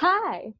Hi, 0.00 0.54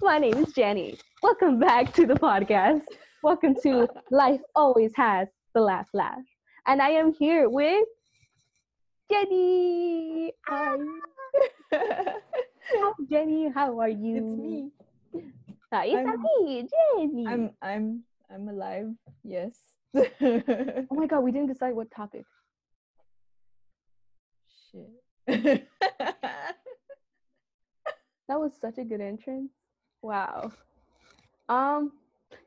my 0.00 0.18
name 0.18 0.36
is 0.36 0.52
Jenny. 0.52 0.96
Welcome 1.24 1.58
back 1.58 1.92
to 1.94 2.06
the 2.06 2.14
podcast. 2.14 2.84
Welcome 3.20 3.56
to 3.64 3.88
Life 4.12 4.40
Always 4.54 4.92
Has 4.94 5.26
the 5.54 5.60
Last 5.60 5.90
Laugh. 5.92 6.22
And 6.68 6.80
I 6.80 6.90
am 6.90 7.12
here 7.12 7.48
with 7.48 7.84
Jenny. 9.10 10.32
Hi. 10.46 10.76
Hi, 11.72 12.92
Jenny. 13.10 13.50
How 13.52 13.80
are 13.80 13.88
you? 13.88 14.16
It's 14.16 14.36
me. 14.38 14.70
Hi, 15.72 15.86
it's 15.86 16.08
I'm- 16.08 16.22
me, 16.22 16.68
Jenny. 16.96 17.26
I'm 17.26 17.50
I'm 17.60 18.04
I'm 18.32 18.48
alive. 18.48 18.86
Yes. 19.24 19.56
oh 19.96 20.86
my 20.92 21.06
god, 21.08 21.24
we 21.24 21.32
didn't 21.32 21.48
decide 21.48 21.74
what 21.74 21.90
topic. 21.90 22.24
Shit. 24.70 25.66
That 28.30 28.38
was 28.38 28.52
such 28.60 28.78
a 28.78 28.84
good 28.84 29.00
entrance. 29.00 29.50
Wow. 30.02 30.52
Um, 31.48 31.90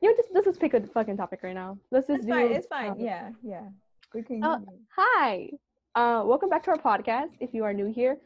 you 0.00 0.08
know, 0.08 0.16
just 0.16 0.30
let's 0.32 0.46
just 0.46 0.58
pick 0.58 0.72
a 0.72 0.80
fucking 0.80 1.18
topic 1.18 1.40
right 1.42 1.52
now. 1.52 1.76
Let's 1.90 2.06
just 2.06 2.20
it's 2.20 2.26
do. 2.26 2.32
fine. 2.32 2.52
It's 2.52 2.66
fine. 2.66 2.98
Yeah, 2.98 3.32
yeah. 3.42 3.68
We 4.14 4.22
can. 4.22 4.42
Uh, 4.42 4.60
Hi. 4.96 5.50
Uh, 5.94 6.22
welcome 6.24 6.48
back 6.48 6.62
to 6.62 6.70
our 6.70 6.78
podcast. 6.78 7.32
If 7.38 7.52
you 7.52 7.64
are 7.64 7.74
new 7.74 7.92
here, 7.92 8.16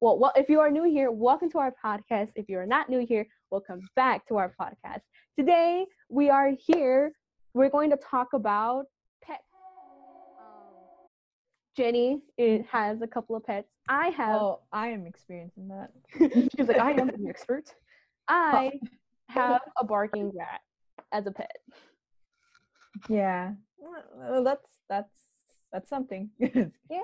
well, 0.00 0.16
well, 0.16 0.30
if 0.36 0.48
you 0.48 0.60
are 0.60 0.70
new 0.70 0.84
here, 0.84 1.10
welcome 1.10 1.50
to 1.50 1.58
our 1.58 1.74
podcast. 1.84 2.30
If 2.36 2.48
you 2.48 2.56
are 2.58 2.66
not 2.66 2.88
new 2.88 3.04
here, 3.04 3.26
welcome 3.50 3.80
back 3.96 4.24
to 4.28 4.36
our 4.36 4.54
podcast. 4.60 5.00
Today 5.36 5.84
we 6.08 6.30
are 6.30 6.52
here. 6.56 7.10
We're 7.52 7.70
going 7.70 7.90
to 7.90 7.96
talk 7.96 8.28
about 8.32 8.84
Jenny 11.76 12.20
it 12.36 12.66
has 12.70 13.00
a 13.02 13.06
couple 13.06 13.36
of 13.36 13.44
pets. 13.44 13.68
I 13.88 14.08
have. 14.08 14.40
oh, 14.40 14.60
I 14.72 14.88
am 14.88 15.06
experiencing 15.06 15.68
that. 15.68 15.90
She's 16.56 16.68
like, 16.68 16.78
I 16.78 16.92
am 16.92 17.08
an 17.08 17.26
expert. 17.28 17.74
I 18.28 18.72
have 19.28 19.60
a 19.78 19.84
barking 19.84 20.32
rat 20.34 20.60
as 21.12 21.26
a 21.26 21.30
pet. 21.30 21.56
Yeah. 23.08 23.52
Well, 24.14 24.44
that's 24.44 24.68
that's 24.88 25.14
that's 25.72 25.88
something. 25.88 26.30
Yeah. 26.90 27.00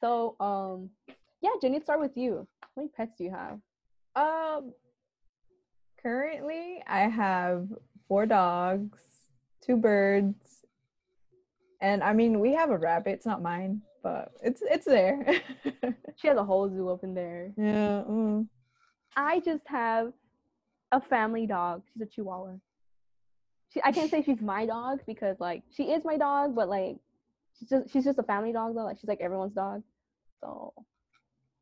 So, 0.00 0.36
um, 0.38 0.90
yeah, 1.40 1.50
Jenny, 1.62 1.80
start 1.80 1.98
with 2.00 2.14
you. 2.16 2.46
How 2.60 2.68
many 2.76 2.88
pets 2.96 3.16
do 3.18 3.24
you 3.24 3.30
have? 3.30 3.58
um. 4.16 4.72
Currently, 6.02 6.82
I 6.86 7.08
have 7.08 7.66
four 8.08 8.26
dogs, 8.26 9.00
two 9.64 9.78
birds, 9.78 10.66
and 11.80 12.02
I 12.04 12.12
mean 12.12 12.40
we 12.40 12.52
have 12.52 12.68
a 12.68 12.76
rabbit. 12.76 13.12
It's 13.12 13.24
not 13.24 13.40
mine, 13.40 13.80
but 14.04 14.30
it's 14.42 14.62
it's 14.62 14.84
there. 14.86 15.26
She 16.16 16.28
has 16.28 16.36
a 16.36 16.44
whole 16.44 16.68
zoo 16.70 16.90
up 16.90 17.02
in 17.02 17.12
there. 17.14 17.50
yeah. 17.56 18.04
mm. 18.08 18.46
I 19.16 19.40
just 19.40 19.66
have 19.66 20.12
a 20.92 21.00
family 21.00 21.44
dog. 21.46 21.82
She's 21.92 22.02
a 22.02 22.06
Chihuahua. 22.06 22.52
She, 23.72 23.80
I 23.82 23.90
can't 23.90 24.08
say 24.10 24.22
she's 24.22 24.40
my 24.40 24.64
dog 24.66 25.00
because 25.08 25.36
like 25.40 25.62
she 25.72 25.84
is 25.94 26.04
my 26.04 26.16
dog, 26.16 26.54
but 26.54 26.68
like 26.68 26.96
she's 27.58 27.68
just 27.68 27.90
she's 27.92 28.04
just 28.04 28.20
a 28.20 28.22
family 28.22 28.52
dog 28.52 28.76
though. 28.76 28.84
Like 28.84 28.98
she's 29.00 29.08
like 29.08 29.20
everyone's 29.20 29.54
dog. 29.54 29.82
So 30.40 30.72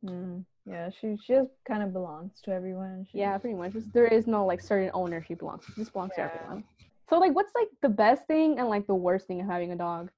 Mm, 0.04 0.44
yeah, 0.66 0.90
she 0.90 1.16
she 1.24 1.32
just 1.34 1.52
kind 1.66 1.82
of 1.82 1.92
belongs 1.92 2.32
to 2.44 2.50
everyone. 2.52 3.06
She, 3.10 3.18
yeah, 3.18 3.38
pretty 3.38 3.54
much. 3.56 3.72
Just, 3.72 3.92
there 3.92 4.06
is 4.06 4.26
no 4.26 4.44
like 4.44 4.60
certain 4.60 4.90
owner 4.94 5.24
she 5.26 5.34
belongs. 5.34 5.64
She 5.66 5.72
just 5.80 5.92
belongs 5.92 6.12
Yeah. 6.18 6.26
to 6.28 6.34
everyone. 6.34 6.64
So 7.08 7.18
like, 7.18 7.34
what's 7.34 7.52
like 7.54 7.68
the 7.82 7.88
best 7.88 8.26
thing 8.26 8.58
and 8.58 8.68
like 8.68 8.86
the 8.88 8.94
worst 8.96 9.26
thing 9.28 9.40
of 9.40 9.46
having 9.46 9.70
a 9.72 9.76
dog, 9.76 10.10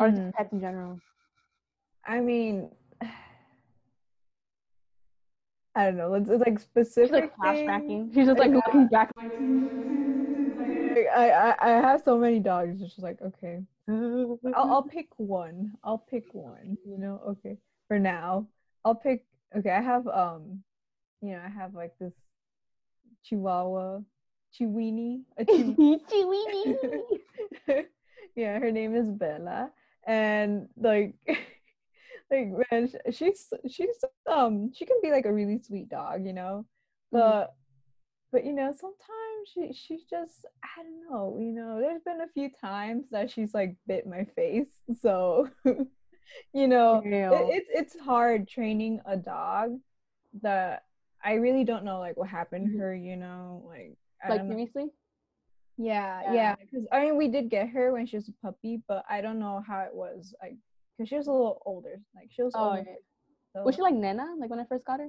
or 0.00 0.08
just 0.10 0.22
Mm. 0.22 0.32
pets 0.34 0.52
in 0.52 0.60
general? 0.60 1.00
I 2.06 2.20
mean, 2.20 2.70
I 5.74 5.84
don't 5.84 5.96
know. 5.96 6.14
It's, 6.14 6.28
it's 6.28 6.40
like 6.40 6.54
She's 6.58 6.62
specific. 6.62 7.12
like 7.12 7.36
flashbacking. 7.36 8.12
She's 8.14 8.26
just 8.26 8.38
like 8.38 8.50
Yeah. 8.50 8.56
looking 8.56 8.86
back. 8.88 9.10
I, 11.14 11.30
I 11.30 11.54
I 11.60 11.70
have 11.80 12.02
so 12.02 12.18
many 12.18 12.40
dogs. 12.40 12.80
It's 12.82 12.94
just 12.94 13.02
like 13.02 13.20
okay, 13.22 13.62
I'll 13.88 14.38
I'll 14.54 14.82
pick 14.82 15.08
one. 15.16 15.72
I'll 15.84 15.98
pick 15.98 16.34
one. 16.34 16.76
You 16.86 16.98
know, 16.98 17.20
okay. 17.28 17.56
For 17.88 17.98
now, 17.98 18.46
I'll 18.84 18.94
pick. 18.94 19.24
Okay, 19.56 19.70
I 19.70 19.80
have 19.80 20.06
um, 20.08 20.62
you 21.22 21.30
know, 21.32 21.40
I 21.44 21.48
have 21.48 21.74
like 21.74 21.96
this 21.98 22.12
Chihuahua, 23.24 24.00
Chiweenie, 24.58 25.22
a 25.38 25.44
Chihuahua. 25.44 25.98
Chewy. 26.12 27.84
yeah, 28.36 28.58
her 28.58 28.70
name 28.72 28.94
is 28.94 29.08
Bella, 29.10 29.70
and 30.06 30.68
like, 30.76 31.14
like 32.30 32.48
man, 32.70 32.90
she's 33.12 33.52
she's 33.70 33.96
um 34.30 34.72
she 34.74 34.86
can 34.86 34.98
be 35.02 35.10
like 35.10 35.26
a 35.26 35.32
really 35.32 35.58
sweet 35.62 35.88
dog, 35.88 36.24
you 36.26 36.32
know, 36.32 36.66
but 37.12 37.54
but 38.32 38.44
you 38.44 38.52
know 38.52 38.72
sometimes 38.72 39.48
she 39.52 39.72
she's 39.72 40.04
just 40.04 40.46
I 40.64 40.82
don't 40.82 41.10
know, 41.10 41.38
you 41.40 41.52
know. 41.52 41.80
There's 41.80 42.02
been 42.02 42.20
a 42.20 42.28
few 42.34 42.50
times 42.50 43.06
that 43.10 43.30
she's 43.30 43.54
like 43.54 43.76
bit 43.86 44.06
my 44.06 44.24
face, 44.36 44.68
so 45.02 45.48
you 46.54 46.68
know 46.68 47.08
it, 47.30 47.46
it's 47.48 47.68
it's 47.94 48.00
hard 48.04 48.48
training 48.48 49.00
a 49.06 49.16
dog 49.16 49.78
that 50.42 50.84
I 51.24 51.34
really 51.34 51.64
don't 51.64 51.84
know 51.84 51.98
like 52.00 52.16
what 52.16 52.28
happened 52.28 52.70
to 52.72 52.78
Mhm. 52.78 52.80
her, 52.80 52.94
you 52.94 53.16
know, 53.16 53.64
like 53.66 53.96
I 54.22 54.28
like 54.28 54.46
don't 54.46 54.48
Yeah, 55.80 56.22
Yeah. 56.22 56.34
yeah. 56.34 56.54
Because 56.60 56.86
I 56.92 57.00
mean, 57.04 57.16
we 57.16 57.28
did 57.28 57.50
get 57.50 57.68
her 57.70 57.92
when 57.92 58.06
she 58.06 58.16
was 58.16 58.28
a 58.28 58.32
puppy, 58.44 58.82
but 58.88 59.04
I 59.08 59.20
don't 59.20 59.38
know 59.38 59.62
how 59.66 59.80
it 59.80 59.94
was 59.94 60.34
like 60.42 60.56
because 60.96 61.08
she 61.08 61.16
was 61.16 61.26
a 61.26 61.32
little 61.32 61.62
older. 61.64 62.00
Like 62.14 62.28
she 62.30 62.42
was 62.42 62.54
Oh, 62.54 62.66
older. 62.66 62.80
okay. 62.80 62.96
So 63.54 63.64
Was 63.64 63.74
she 63.74 63.82
like 63.82 63.94
Nana? 63.94 64.26
Like 64.38 64.50
when 64.50 64.60
I 64.60 64.64
first 64.64 64.84
got 64.84 65.00
her? 65.00 65.08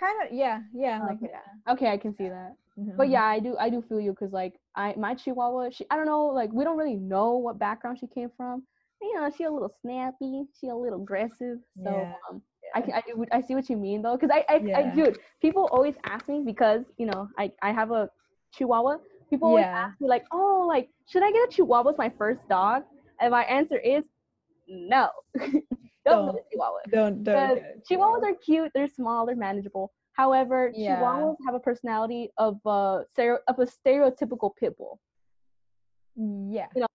kind 0.00 0.14
of? 0.28 0.32
Yeah, 0.34 0.60
yeah. 0.74 1.00
Like 1.04 1.18
Okay. 1.22 1.32
Okay, 1.70 1.92
I 1.92 1.96
can 1.98 2.14
see 2.16 2.28
that. 2.28 2.54
that. 2.76 2.96
But 2.96 3.08
yeah, 3.08 3.24
I 3.24 3.38
do 3.40 3.56
I 3.58 3.70
do 3.70 3.82
feel 3.82 4.00
you 4.00 4.12
because 4.12 4.32
like 4.32 4.54
I 4.76 4.94
my 4.96 5.14
Chihuahua, 5.14 5.70
she 5.70 5.84
I 5.90 5.96
don't 5.96 6.06
know, 6.06 6.26
like 6.26 6.52
we 6.52 6.64
don't 6.64 6.76
really 6.78 6.96
know 6.96 7.36
what 7.36 7.58
background 7.58 7.98
she 7.98 8.06
came 8.06 8.30
from. 8.36 8.62
You 9.00 9.14
know, 9.14 9.30
she 9.36 9.44
a 9.44 9.50
little 9.50 9.72
snappy, 9.82 10.44
she 10.60 10.68
a 10.68 10.74
little 10.76 11.00
aggressive. 11.02 11.58
So 11.84 11.90
Yeah, 11.90 12.14
um 12.30 12.42
I 12.74 12.80
can 12.80 12.94
I, 12.94 13.02
do- 13.06 13.24
I 13.32 13.40
see 13.42 13.54
what 13.54 13.68
you 13.70 13.76
mean 13.76 14.02
though, 14.02 14.16
because 14.16 14.30
I 14.34 14.44
I, 14.48 14.64
I 14.74 14.82
Yeah. 14.82 14.94
dude, 14.94 15.18
people 15.40 15.68
always 15.72 15.94
ask 16.04 16.28
me 16.28 16.42
because 16.44 16.82
you 16.96 17.06
know 17.06 17.28
I 17.38 17.52
I 17.62 17.72
have 17.72 17.90
a 17.90 18.10
Chihuahua. 18.54 18.98
People 19.30 19.48
always 19.48 19.64
ask 19.66 20.00
me 20.00 20.08
like, 20.08 20.24
oh, 20.32 20.64
like 20.68 20.88
should 21.08 21.22
I 21.22 21.30
get 21.30 21.48
a 21.48 21.52
Chihuahua 21.52 21.90
as 21.90 21.98
my 21.98 22.10
first 22.18 22.40
dog? 22.48 22.84
And 23.20 23.30
my 23.32 23.44
answer 23.44 23.76
is 23.78 24.04
no. 24.68 25.08
Don't 26.06 26.26
get 26.26 26.34
a 26.36 26.44
Chihuahua. 26.52 26.78
Don't 26.90 27.24
don't. 27.24 27.24
Because 27.24 27.58
get 27.58 27.66
it. 27.76 27.86
Chihuahuas 27.90 28.22
are 28.24 28.34
cute, 28.34 28.70
they're 28.74 28.88
small, 28.88 29.26
they're 29.26 29.36
manageable. 29.36 29.92
However, 30.12 30.72
Yeah. 30.74 31.00
Chihuahuas 31.00 31.36
have 31.46 31.54
a 31.54 31.60
personality 31.60 32.30
of 32.38 32.58
a 32.64 33.04
of 33.48 33.58
a 33.58 33.66
stereotypical 33.66 34.50
pit 34.58 34.76
bull. 34.78 34.98
Yeah. 36.16 36.66
You 36.74 36.82
know, 36.82 36.86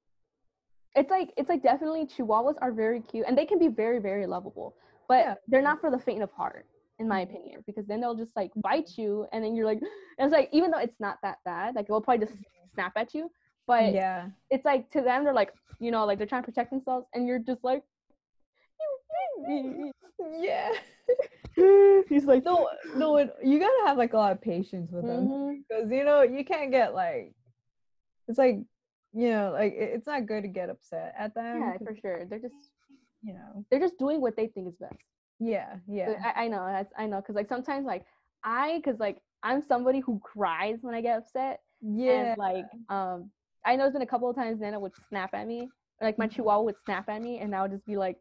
It's 0.95 1.09
like 1.11 1.31
it's 1.37 1.49
like 1.49 1.61
definitely 1.63 2.05
Chihuahuas 2.05 2.55
are 2.61 2.71
very 2.71 3.01
cute 3.01 3.25
and 3.27 3.37
they 3.37 3.45
can 3.45 3.59
be 3.59 3.67
very 3.67 3.99
very 3.99 4.25
lovable, 4.25 4.75
but 5.07 5.25
Yeah. 5.25 5.35
they're 5.47 5.61
not 5.61 5.79
for 5.81 5.91
the 5.91 5.99
faint 5.99 6.23
of 6.23 6.31
heart, 6.31 6.65
in 7.03 7.09
my 7.09 7.21
opinion, 7.21 7.63
because 7.67 7.85
then 7.85 8.01
they'll 8.01 8.15
just 8.15 8.35
like 8.35 8.51
bite 8.55 8.97
you 8.97 9.27
and 9.31 9.43
then 9.43 9.55
you're 9.55 9.65
like, 9.65 9.79
it's 10.17 10.31
like 10.31 10.49
even 10.51 10.71
though 10.71 10.79
it's 10.79 10.99
not 10.99 11.17
that 11.21 11.37
bad, 11.45 11.75
like 11.75 11.87
they'll 11.87 12.01
probably 12.01 12.25
just 12.25 12.37
snap 12.73 12.93
at 12.95 13.13
you, 13.13 13.29
but 13.67 13.93
yeah. 13.93 14.27
it's 14.49 14.65
like 14.65 14.89
to 14.91 15.01
them 15.01 15.23
they're 15.23 15.33
like 15.33 15.53
you 15.79 15.91
know 15.91 16.05
like 16.05 16.17
they're 16.17 16.27
trying 16.27 16.41
to 16.41 16.45
protect 16.45 16.71
themselves 16.71 17.05
and 17.13 17.27
you're 17.27 17.39
just 17.39 17.63
like. 17.63 17.83
Yeah. 20.39 20.71
He's 22.09 22.25
like 22.25 22.45
No, 22.45 22.69
no. 22.95 23.17
it- 23.17 23.35
You 23.43 23.59
gotta 23.59 23.87
have 23.87 23.97
like 23.97 24.13
a 24.13 24.17
lot 24.17 24.31
of 24.31 24.41
patience 24.41 24.91
with 24.91 25.05
them 25.05 25.27
Mhm. 25.27 25.57
because 25.67 25.91
you 25.91 26.03
know 26.05 26.21
you 26.21 26.45
can't 26.45 26.71
get 26.71 26.93
like. 26.93 27.33
It's 28.27 28.37
like, 28.37 28.59
you 29.13 29.29
know, 29.29 29.51
like 29.51 29.73
it- 29.73 29.91
it's 29.95 30.07
not 30.07 30.25
good 30.25 30.43
to 30.43 30.47
get 30.47 30.69
upset 30.69 31.13
at 31.17 31.33
them. 31.35 31.59
yeah 31.59 31.77
for 31.77 31.93
sure 31.95 32.25
they're 32.25 32.39
just 32.39 32.55
You 33.21 33.33
know. 33.33 33.65
they're 33.69 33.79
just 33.81 33.97
doing 33.99 34.21
what 34.21 34.35
they 34.37 34.47
think 34.47 34.69
is 34.69 34.75
best. 34.77 34.95
Yeah. 35.39 35.75
Yeah. 35.87 36.15
I, 36.23 36.43
I 36.43 36.47
know 36.47 36.65
that's 36.65 36.93
I 36.97 37.05
know 37.05 37.17
because 37.17 37.35
like 37.35 37.47
sometimes 37.49 37.85
like 37.85 38.05
I 38.43 38.77
because 38.77 38.99
like 38.99 39.21
I'm 39.43 39.61
somebody 39.61 39.99
who 39.99 40.19
cries 40.23 40.79
when 40.81 40.95
I 40.95 41.01
get 41.01 41.17
upset 41.17 41.61
Yeah. 41.81 42.31
and 42.31 42.37
like 42.37 42.65
um 42.89 43.29
I 43.65 43.75
know 43.75 43.85
it's 43.85 43.93
been 43.93 44.01
a 44.01 44.07
couple 44.07 44.29
of 44.29 44.35
times 44.35 44.59
Nana 44.59 44.79
would 44.79 44.93
snap 45.09 45.33
at 45.33 45.47
me 45.47 45.69
like 46.01 46.17
my 46.17 46.27
Mhm. 46.27 46.31
Chihuahua 46.35 46.63
would 46.63 46.75
snap 46.85 47.09
at 47.09 47.21
me 47.21 47.39
and 47.39 47.55
I 47.55 47.61
would 47.61 47.71
just 47.71 47.85
be 47.85 47.97
like. 47.97 48.17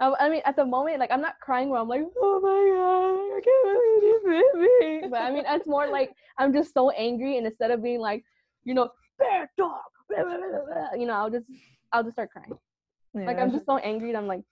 I 0.00 0.28
mean, 0.28 0.42
at 0.44 0.56
the 0.56 0.66
moment, 0.66 0.98
like 0.98 1.12
I'm 1.12 1.20
not 1.22 1.38
crying 1.40 1.68
where 1.70 1.80
I'm 1.80 1.88
like, 1.88 2.02
oh 2.20 2.40
my 2.40 2.64
god, 2.74 3.36
I 3.36 3.40
can't 3.46 3.64
believe 3.64 4.02
you 4.02 4.20
bit 4.26 5.02
me. 5.02 5.08
But 5.08 5.20
I 5.22 5.30
mean, 5.30 5.44
it's 5.46 5.68
more 5.68 5.86
like 5.86 6.10
I'm 6.36 6.52
just 6.52 6.74
so 6.74 6.90
angry, 6.90 7.38
and 7.38 7.46
instead 7.46 7.70
of 7.70 7.80
being 7.80 8.00
like, 8.00 8.24
you 8.64 8.74
know, 8.74 8.90
bad 9.20 9.48
dog, 9.56 9.78
blah, 10.08 10.24
blah, 10.24 10.36
blah, 10.36 10.64
blah, 10.66 10.98
you 10.98 11.06
know, 11.06 11.12
I'll 11.14 11.30
just, 11.30 11.46
I'll 11.92 12.02
just 12.02 12.16
start 12.16 12.30
crying. 12.30 12.58
Like 13.14 13.38
I'm 13.38 13.52
just 13.52 13.66
so 13.66 13.78
angry, 13.78 14.08
and 14.08 14.18
I'm 14.18 14.26
like, 14.26 14.42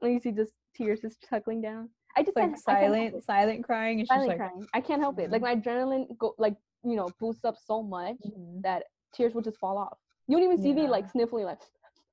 and 0.00 0.14
you 0.14 0.18
see 0.18 0.32
just 0.32 0.52
tears 0.76 1.00
just 1.00 1.22
trickling 1.28 1.60
down. 1.60 1.88
I 2.16 2.22
just 2.22 2.36
like 2.36 2.46
can't, 2.46 2.62
I 2.66 2.72
can't 2.72 2.82
help 2.82 2.92
silent, 3.12 3.24
silent 3.24 3.64
crying. 3.64 4.00
It's 4.00 4.08
just 4.08 4.14
silent 4.14 4.28
like 4.28 4.38
crying. 4.38 4.66
I 4.74 4.80
can't 4.80 5.00
help 5.00 5.18
it. 5.18 5.30
Like 5.30 5.42
my 5.42 5.54
adrenaline 5.56 6.06
go 6.18 6.34
like 6.38 6.56
you 6.84 6.96
know 6.96 7.08
boosts 7.20 7.44
up 7.44 7.56
so 7.62 7.82
much 7.82 8.16
Mhm. 8.26 8.62
that 8.62 8.84
tears 9.14 9.34
will 9.34 9.42
just 9.42 9.58
fall 9.58 9.78
off. 9.78 9.98
You 10.28 10.36
don't 10.36 10.44
even 10.44 10.58
see 10.62 10.72
me 10.72 10.88
like 10.88 11.08
sniffling 11.10 11.44
like 11.44 11.60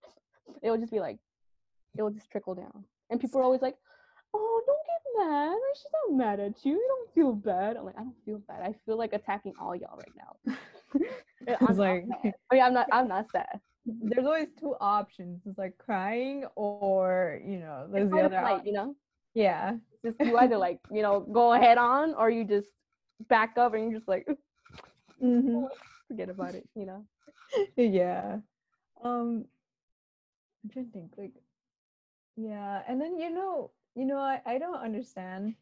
it 0.61 0.69
will 0.69 0.77
just 0.77 0.91
be 0.91 0.99
like 0.99 1.17
it 1.97 2.01
will 2.01 2.11
just 2.11 2.29
trickle 2.31 2.55
down. 2.55 2.83
And 3.09 3.19
people 3.19 3.39
are 3.39 3.43
always 3.43 3.61
like, 3.61 3.75
"Oh, 4.33 4.61
don't 4.65 4.85
get 4.85 5.27
mad. 5.27 5.51
Like, 5.51 5.75
she's 5.75 5.91
not 6.09 6.17
mad 6.17 6.39
at 6.39 6.65
you. 6.65 6.73
You 6.73 6.87
don't 6.87 7.13
feel 7.13 7.33
bad. 7.33 7.77
I'm 7.77 7.85
like, 7.85 7.97
I 7.97 8.01
don't 8.03 8.15
feel 8.25 8.39
bad. 8.47 8.61
I 8.63 8.73
feel 8.85 8.97
like 8.97 9.13
attacking 9.13 9.53
all 9.61 9.75
y'all 9.75 9.97
right 9.97 10.15
now. 10.17 10.55
I'm 11.67 11.77
like. 11.77 12.05
I 12.23 12.55
mean, 12.55 12.63
I'm 12.63 12.73
not. 12.73 12.87
I'm 12.91 13.07
not 13.07 13.29
sad. 13.31 13.59
There's 13.85 14.25
always 14.25 14.49
two 14.59 14.75
options. 14.79 15.41
It's 15.45 15.57
like 15.57 15.77
crying 15.77 16.45
or 16.55 17.39
you 17.45 17.59
know, 17.59 17.87
there's 17.91 18.03
It's 18.03 18.11
the 18.11 18.21
other 18.21 18.37
flight, 18.37 18.61
option. 18.61 18.65
you 18.65 18.73
know. 18.73 18.95
Yeah. 19.33 19.77
Just 20.03 20.17
you 20.23 20.37
either 20.37 20.57
like 20.57 20.79
you 20.91 21.01
know 21.01 21.21
go 21.21 21.51
head 21.51 21.77
on 21.77 22.13
or 22.13 22.29
you 22.29 22.43
just 22.45 22.69
back 23.29 23.57
up 23.57 23.73
and 23.73 23.83
you're 23.91 23.99
just 23.99 24.07
like 24.07 24.27
hmm 25.19 25.65
forget 26.07 26.29
about 26.29 26.55
it. 26.55 26.67
You 26.75 26.85
know. 26.85 27.05
yeah. 27.75 28.39
Um 29.03 29.45
I'm 30.63 30.69
trying 30.69 30.85
to 30.87 30.91
think 30.91 31.13
like 31.17 31.33
yeah, 32.35 32.81
and 32.87 33.01
then 33.01 33.17
you 33.17 33.29
know, 33.29 33.71
you 33.95 34.05
know, 34.05 34.17
I, 34.17 34.41
I 34.45 34.57
don't 34.59 34.75
understand 34.79 35.55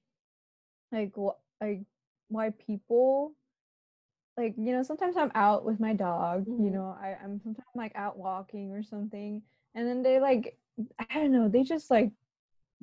like 0.91 1.15
what 1.17 1.39
like 1.61 1.81
why 2.29 2.51
people 2.51 3.33
like 4.41 4.55
you 4.57 4.71
know 4.73 4.83
sometimes 4.83 5.17
i'm 5.17 5.31
out 5.35 5.65
with 5.65 5.79
my 5.79 5.93
dog 5.93 6.45
you 6.57 6.69
Mhm. 6.69 6.71
know 6.71 6.95
I, 7.01 7.17
i'm 7.23 7.39
sometimes 7.43 7.67
like 7.75 7.93
out 7.95 8.17
walking 8.17 8.71
or 8.71 8.83
something 8.83 9.41
and 9.75 9.87
then 9.87 10.03
they 10.03 10.19
like 10.19 10.57
i 10.99 11.15
don't 11.15 11.31
know 11.31 11.47
they 11.49 11.63
just 11.63 11.91
like 11.91 12.11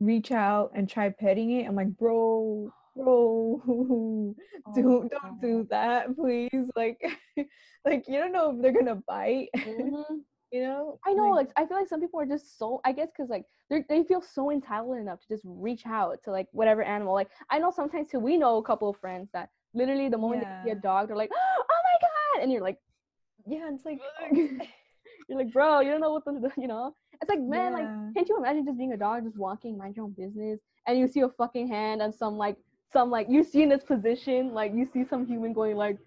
reach 0.01 0.31
out 0.33 0.73
and 0.75 0.89
try 0.89 1.09
petting 1.11 1.51
it 1.53 1.67
i'm 1.67 1.75
like 1.77 1.97
bro 1.97 2.73
bro 2.97 3.63
Oh 4.67 4.73
do 4.75 5.09
don't 5.11 5.41
do 5.41 5.67
that 5.71 6.15
please 6.17 6.51
like 6.77 7.01
like 7.85 8.05
you 8.09 8.19
don't 8.19 8.33
know 8.33 8.51
if 8.55 8.63
they're 8.63 8.73
gonna 8.73 9.03
bite 9.09 9.49
Mhm. 9.65 10.25
you 10.53 10.63
know 10.63 10.99
I 11.07 11.13
know, 11.15 11.31
like 11.31 11.51
I 11.57 11.67
feel 11.67 11.77
like 11.79 11.89
some 11.89 12.01
people 12.01 12.21
are 12.21 12.27
just 12.27 12.59
so 12.59 12.81
I 12.85 12.93
guess 12.93 13.09
because 13.17 13.31
like 13.31 13.45
they 13.71 13.85
they 13.89 14.05
feel 14.05 14.23
so 14.23 14.51
entitled 14.51 14.99
enough 14.99 15.21
to 15.21 15.29
just 15.29 15.43
reach 15.47 15.87
out 15.87 16.23
to 16.25 16.31
like 16.31 16.49
whatever 16.53 16.83
animal. 16.83 17.15
Like 17.15 17.31
I 17.51 17.59
know 17.59 17.71
sometimes 17.71 18.11
too. 18.11 18.21
We 18.21 18.37
know 18.37 18.57
a 18.59 18.63
couple 18.63 18.89
of 18.89 18.97
friends 18.99 19.31
that 19.33 19.51
literally 19.75 20.09
the 20.09 20.19
moment 20.19 20.43
they 20.43 20.69
see 20.69 20.70
a 20.70 20.75
dog, 20.81 21.09
they're 21.09 21.17
like, 21.17 21.31
"Oh 21.35 21.65
my 21.69 21.99
god!" 22.00 22.43
and 22.43 22.53
you're 22.53 22.62
like, 22.62 22.79
yeah 23.47 23.69
it's 23.73 23.85
like 23.85 24.00
you're 25.29 25.38
like, 25.38 25.53
bro, 25.53 25.81
you 25.81 25.91
don't 25.91 26.00
know 26.00 26.12
what 26.12 26.25
the 26.25 26.50
you 26.56 26.69
know. 26.69 26.94
It's 27.20 27.29
like, 27.29 27.41
man, 27.41 27.73
like, 27.73 27.88
can't 28.15 28.29
you 28.29 28.37
imagine 28.38 28.65
just 28.65 28.79
being 28.79 28.93
a 28.93 28.97
dog, 28.97 29.25
just 29.25 29.37
walking, 29.37 29.76
mind 29.76 29.97
your 29.97 30.05
own 30.05 30.12
business, 30.17 30.61
and 30.87 30.99
you 30.99 31.09
see 31.09 31.20
a 31.20 31.29
fucking 31.29 31.69
hand 31.69 32.00
and 32.00 32.15
some 32.15 32.37
like 32.37 32.56
some 32.93 33.11
like 33.11 33.26
you 33.29 33.43
see 33.44 33.62
in 33.62 33.69
this 33.69 33.85
position, 33.85 34.55
like 34.55 34.73
you 34.75 34.88
see 34.93 35.05
some 35.05 35.26
human 35.26 35.53
going 35.53 35.76
like, 35.76 35.99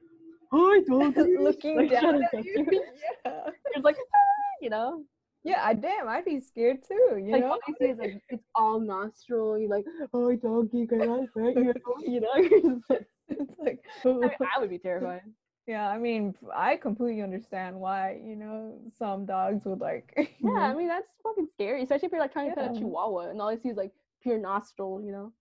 hi 0.52 0.80
doggy, 0.88 1.38
looking 1.40 1.78
like, 1.78 1.92
down 1.92 2.24
at 2.24 2.46
you 2.46 2.66
you. 2.70 2.84
yeah 3.26 3.50
It's 3.76 3.84
like, 3.84 3.98
"Ah," 3.98 4.58
you 4.62 4.70
know. 4.70 5.04
yeah 5.44 5.62
I, 5.64 5.74
damn 5.74 6.08
i'd 6.08 6.24
be 6.24 6.40
scared 6.40 6.84
too 6.88 7.18
you 7.18 7.32
like 7.32 7.42
know 7.42 7.52
all 7.52 7.60
you 7.68 7.76
see 7.80 7.86
is 7.86 7.98
like 7.98 8.14
it's 8.30 8.44
all 8.54 8.80
nostril. 8.80 9.58
You're 9.58 9.70
like, 9.70 9.86
oh 10.14 10.36
doggy, 10.36 10.86
can 10.88 11.02
I 11.02 11.26
pet 11.36 11.56
you? 11.56 11.74
You 12.06 12.22
know, 12.22 12.36
you're 12.36 12.62
just 12.62 12.84
like, 12.90 13.08
it's 13.40 13.60
like 13.60 13.84
I, 14.06 14.08
mean, 14.08 14.32
I 14.56 14.60
would 14.60 14.70
be 14.70 14.78
terrified. 14.90 15.22
yeah 15.68 15.90
i 15.90 15.98
mean 15.98 16.34
I 16.56 16.76
completely 16.76 17.22
understand 17.22 17.76
why 17.76 18.20
you 18.24 18.36
know 18.36 18.80
some 18.98 19.26
dogs 19.26 19.66
would 19.66 19.80
like 19.80 20.14
you 20.18 20.54
Yeah, 20.54 20.72
I 20.72 20.74
mean 20.74 20.88
that's 20.88 21.08
fucking 21.24 21.48
scary, 21.54 21.84
especially 21.84 22.08
if 22.08 22.12
you're 22.12 22.22
like 22.22 22.34
trying 22.34 22.50
to 22.50 22.56
pet 22.56 22.72
a 22.72 22.80
chihuahua 22.80 23.30
and 23.30 23.42
all 23.42 23.52
you 23.52 23.60
see 23.62 23.70
is 23.70 23.78
like 23.78 23.92
pure 24.22 24.38
nostril. 24.38 25.02
You 25.04 25.12
know, 25.12 25.34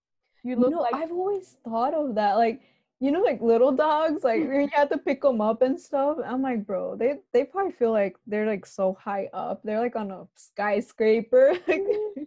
you 0.43 0.51
you 0.51 0.55
look 0.55 0.71
know 0.71 0.81
like 0.81 0.93
i've 0.93 1.11
always 1.11 1.57
thought 1.63 1.93
of 1.93 2.15
that 2.15 2.33
like 2.33 2.61
you 2.99 3.11
know 3.11 3.21
like 3.21 3.41
little 3.41 3.71
dogs 3.71 4.23
like 4.23 4.41
when 4.47 4.61
you 4.61 4.69
have 4.73 4.89
to 4.89 4.97
pick 4.97 5.21
them 5.21 5.41
up 5.41 5.61
and 5.61 5.79
stuff 5.79 6.17
i'm 6.25 6.41
like 6.41 6.65
bro 6.65 6.95
they 6.95 7.15
they 7.33 7.43
probably 7.43 7.71
feel 7.71 7.91
like 7.91 8.15
they're 8.27 8.45
like 8.45 8.65
so 8.65 8.97
high 8.99 9.27
up 9.33 9.61
they're 9.63 9.79
like 9.79 9.95
on 9.95 10.11
a 10.11 10.27
skyscraper 10.35 11.53
like 11.67 11.81
mm-hmm. 11.81 12.23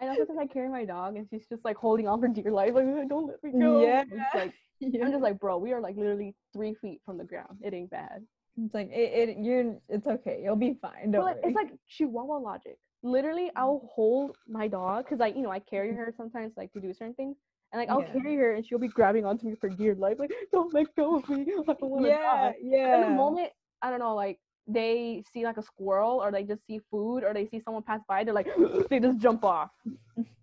I 0.00 0.06
know 0.06 0.14
sometimes 0.16 0.38
I 0.38 0.46
carry 0.46 0.68
my 0.68 0.84
dog 0.84 1.16
and 1.16 1.26
she's 1.28 1.46
just 1.48 1.64
like 1.64 1.76
holding 1.76 2.06
on 2.06 2.20
for 2.20 2.28
dear 2.28 2.52
life, 2.52 2.74
like 2.74 3.08
don't 3.08 3.26
let 3.26 3.42
me 3.42 3.50
go. 3.50 3.82
Yeah. 3.82 4.04
Like 4.32 4.54
yeah. 4.80 5.04
I'm 5.04 5.10
just 5.12 5.22
like, 5.22 5.38
bro, 5.38 5.58
we 5.58 5.72
are 5.72 5.80
like 5.80 5.96
literally 5.96 6.34
three 6.52 6.74
feet 6.80 7.00
from 7.04 7.18
the 7.18 7.24
ground. 7.24 7.58
It 7.62 7.74
ain't 7.74 7.90
bad. 7.90 8.22
it's 8.56 8.74
like 8.74 8.88
it, 8.90 9.28
it 9.30 9.36
you're 9.40 9.76
it's 9.88 10.06
okay 10.06 10.40
you'll 10.42 10.56
be 10.56 10.76
fine 10.82 11.10
don't 11.12 11.24
like, 11.24 11.36
worry. 11.36 11.44
it's 11.44 11.56
like 11.56 11.70
Chihuahua 11.88 12.38
logic. 12.38 12.76
Literally, 13.02 13.50
I'll 13.54 13.88
hold 13.94 14.36
my 14.48 14.66
dog 14.66 15.04
because 15.04 15.20
like 15.20 15.36
you 15.36 15.42
know 15.42 15.50
I 15.50 15.60
carry 15.60 15.92
her 15.94 16.12
sometimes 16.16 16.52
like 16.56 16.72
to 16.72 16.80
do 16.80 16.92
certain 16.92 17.14
things, 17.14 17.36
and 17.72 17.80
like 17.80 17.88
I'll 17.88 18.02
Yeah. 18.02 18.12
carry 18.12 18.36
her 18.36 18.54
and 18.54 18.66
she'll 18.66 18.78
be 18.80 18.88
grabbing 18.88 19.24
onto 19.24 19.46
me 19.46 19.54
for 19.60 19.68
dear 19.68 19.94
life, 19.94 20.16
like 20.18 20.32
don't 20.52 20.74
let 20.74 20.94
go 20.96 21.16
of 21.16 21.28
me. 21.28 21.46
I 21.68 21.74
don't 21.74 21.90
want 21.90 22.04
to 22.06 22.10
yeah 22.10 22.18
die. 22.42 22.54
yeah 22.62 22.94
And 22.94 23.02
the 23.04 23.10
moment 23.10 23.50
I 23.82 23.90
don't 23.90 24.00
know, 24.00 24.14
like 24.16 24.40
they 24.66 25.22
see 25.32 25.44
like 25.44 25.56
a 25.56 25.62
squirrel 25.62 26.18
or 26.22 26.32
they 26.32 26.42
just 26.42 26.66
see 26.66 26.80
food 26.90 27.22
or 27.24 27.32
they 27.32 27.46
see 27.46 27.60
someone 27.64 27.84
pass 27.84 28.00
by, 28.08 28.24
they're 28.24 28.34
like 28.34 28.48
they 28.90 28.98
just 28.98 29.18
jump 29.18 29.44
off. 29.44 29.70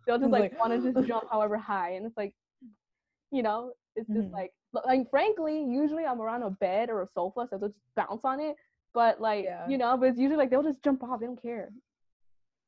They'll 0.08 0.20
just 0.20 0.32
like, 0.32 0.44
like, 0.44 0.60
want 0.60 0.72
to 0.82 0.94
just 0.94 1.08
jump 1.08 1.26
however 1.32 1.58
high, 1.58 1.92
and 1.92 2.06
it's 2.06 2.16
like, 2.18 2.34
you 3.32 3.44
know, 3.44 3.74
it's 3.96 4.08
just 4.10 4.28
Mhm. 4.30 4.32
like 4.34 4.54
like 4.74 5.10
frankly, 5.10 5.64
usually 5.64 6.06
I'm 6.06 6.22
around 6.22 6.44
a 6.44 6.50
bed 6.50 6.90
or 6.90 7.02
a 7.02 7.08
sofa, 7.14 7.48
so 7.50 7.58
they'll 7.58 7.70
just 7.70 7.80
bounce 7.96 8.26
on 8.26 8.40
it. 8.40 8.56
But 8.94 9.22
like 9.22 9.46
Yeah. 9.46 9.68
you 9.68 9.78
know, 9.78 9.96
but 9.98 10.10
it's 10.10 10.20
usually 10.20 10.38
like 10.38 10.50
they'll 10.50 10.64
just 10.64 10.84
jump 10.84 11.04
off. 11.04 11.20
They 11.20 11.26
don't 11.28 11.42
care. 11.42 11.72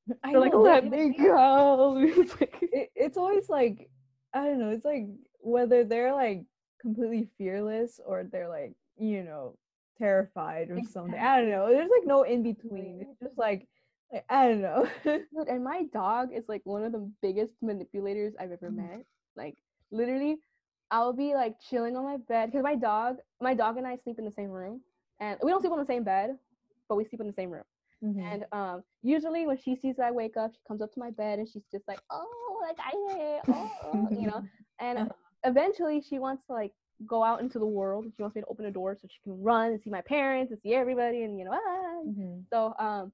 I 0.23 0.31
They're 0.31 0.39
like, 0.39 0.53
know, 0.53 0.63
they- 0.63 0.69
let 0.69 0.85
me 0.85 1.09
go. 1.17 1.97
It's 2.21 2.39
like- 2.39 2.57
it, 2.61 2.91
it's 2.95 3.17
always 3.17 3.49
like 3.49 3.89
I 4.33 4.45
don't 4.45 4.59
know. 4.59 4.69
It's 4.69 4.85
like 4.85 5.07
whether 5.39 5.83
they're 5.83 6.13
like 6.13 6.43
completely 6.81 7.27
fearless 7.37 7.99
or 8.05 8.23
they're 8.23 8.49
like 8.49 8.73
you 8.97 9.23
know 9.23 9.55
terrified 9.97 10.69
or 10.69 10.81
something. 10.83 11.19
I 11.19 11.41
don't 11.41 11.49
know. 11.49 11.69
There's 11.69 11.89
like 11.89 12.05
no 12.05 12.23
in 12.23 12.43
between. 12.43 13.01
It's 13.01 13.19
just 13.19 13.37
like, 13.37 13.67
like 14.11 14.25
I 14.29 14.47
don't 14.47 14.61
know. 14.61 14.87
Dude, 15.03 15.25
and 15.47 15.63
my 15.63 15.83
dog 15.91 16.31
is 16.33 16.45
like 16.47 16.61
one 16.65 16.83
of 16.83 16.91
the 16.91 17.09
biggest 17.21 17.53
manipulators 17.61 18.33
I've 18.39 18.51
ever 18.51 18.69
Mhm. 18.69 18.75
met. 18.75 19.05
Like 19.35 19.57
literally, 19.91 20.37
I'll 20.91 21.13
be 21.13 21.33
like 21.33 21.55
chilling 21.59 21.95
on 21.95 22.03
my 22.03 22.17
bed 22.17 22.51
because 22.51 22.63
my 22.63 22.75
dog, 22.75 23.17
my 23.41 23.53
dog 23.53 23.77
and 23.77 23.87
I 23.87 23.97
sleep 23.97 24.19
in 24.19 24.25
the 24.25 24.31
same 24.31 24.49
room, 24.49 24.81
and 25.19 25.37
we 25.43 25.51
don't 25.51 25.61
sleep 25.61 25.73
on 25.73 25.79
the 25.79 25.85
same 25.85 26.03
bed, 26.03 26.37
but 26.89 26.95
we 26.95 27.05
sleep 27.05 27.21
in 27.21 27.27
the 27.27 27.33
same 27.33 27.51
room. 27.51 27.63
Mhm. 28.03 28.21
And 28.31 28.45
um, 28.51 28.83
usually 29.03 29.45
when 29.45 29.57
she 29.57 29.75
sees 29.75 29.95
that 29.97 30.05
I 30.07 30.11
wake 30.11 30.37
up, 30.37 30.51
she 30.53 30.59
comes 30.67 30.81
up 30.81 30.93
to 30.93 30.99
my 30.99 31.11
bed 31.11 31.39
and 31.39 31.47
she's 31.47 31.63
just 31.71 31.87
like, 31.87 31.99
oh, 32.11 32.59
like 32.61 32.77
I, 32.79 33.39
oh, 33.49 33.69
oh," 33.83 34.07
you 34.11 34.27
know. 34.27 34.43
And 34.79 34.99
Uh-huh. 34.99 35.13
eventually 35.43 36.01
she 36.01 36.19
wants 36.19 36.45
to 36.47 36.53
like 36.53 36.73
go 37.05 37.23
out 37.23 37.41
into 37.41 37.59
the 37.59 37.65
world. 37.65 38.05
She 38.15 38.21
wants 38.21 38.35
me 38.35 38.41
to 38.41 38.47
open 38.47 38.65
a 38.65 38.71
door 38.71 38.95
so 38.95 39.07
she 39.07 39.19
can 39.23 39.41
run 39.41 39.71
and 39.71 39.81
see 39.81 39.89
my 39.89 40.01
parents 40.01 40.51
and 40.51 40.59
see 40.61 40.73
everybody 40.73 41.23
and 41.23 41.37
you 41.39 41.45
know, 41.45 41.51
ah. 41.53 42.01
Mhm. 42.05 42.43
So 42.51 42.73
um, 42.79 43.11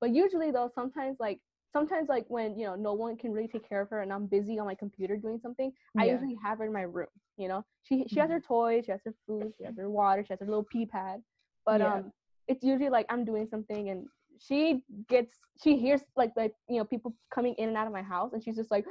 but 0.00 0.10
usually 0.10 0.50
though, 0.50 0.70
sometimes 0.74 1.18
like 1.20 1.40
sometimes 1.72 2.08
like 2.08 2.24
when 2.28 2.58
you 2.58 2.66
know 2.66 2.74
no 2.74 2.92
one 2.92 3.16
can 3.16 3.32
really 3.32 3.48
take 3.48 3.68
care 3.68 3.80
of 3.80 3.88
her 3.90 4.02
and 4.02 4.12
I'm 4.12 4.26
busy 4.26 4.58
on 4.58 4.66
my 4.66 4.74
computer 4.74 5.16
doing 5.16 5.38
something, 5.42 5.72
I 5.98 6.04
usually 6.06 6.36
have 6.42 6.58
her 6.58 6.64
in 6.64 6.72
my 6.72 6.82
room. 6.82 7.08
You 7.36 7.48
know, 7.48 7.64
she 7.82 8.04
she 8.08 8.20
has 8.20 8.30
her 8.30 8.40
toys, 8.40 8.84
she 8.86 8.92
has 8.92 9.00
her 9.04 9.14
food, 9.26 9.52
she 9.56 9.64
has 9.64 9.76
her 9.76 9.90
water, 9.90 10.22
she 10.24 10.32
has 10.32 10.40
her 10.40 10.46
little 10.46 10.64
pee 10.64 10.86
pad. 10.86 11.22
But 11.64 11.80
Yeah. 11.80 11.94
um, 11.94 12.12
it's 12.48 12.62
usually 12.64 12.90
like 12.90 13.06
I'm 13.08 13.24
doing 13.24 13.46
something 13.48 13.90
and 13.90 14.06
she 14.38 14.82
gets 15.08 15.34
she 15.62 15.76
hears 15.76 16.02
like 16.16 16.32
like 16.36 16.52
you 16.68 16.78
know 16.78 16.84
people 16.84 17.14
coming 17.32 17.54
in 17.54 17.68
and 17.68 17.76
out 17.76 17.86
of 17.86 17.92
my 17.92 18.02
house 18.02 18.32
and 18.32 18.42
she's 18.42 18.56
just 18.56 18.70
like. 18.70 18.84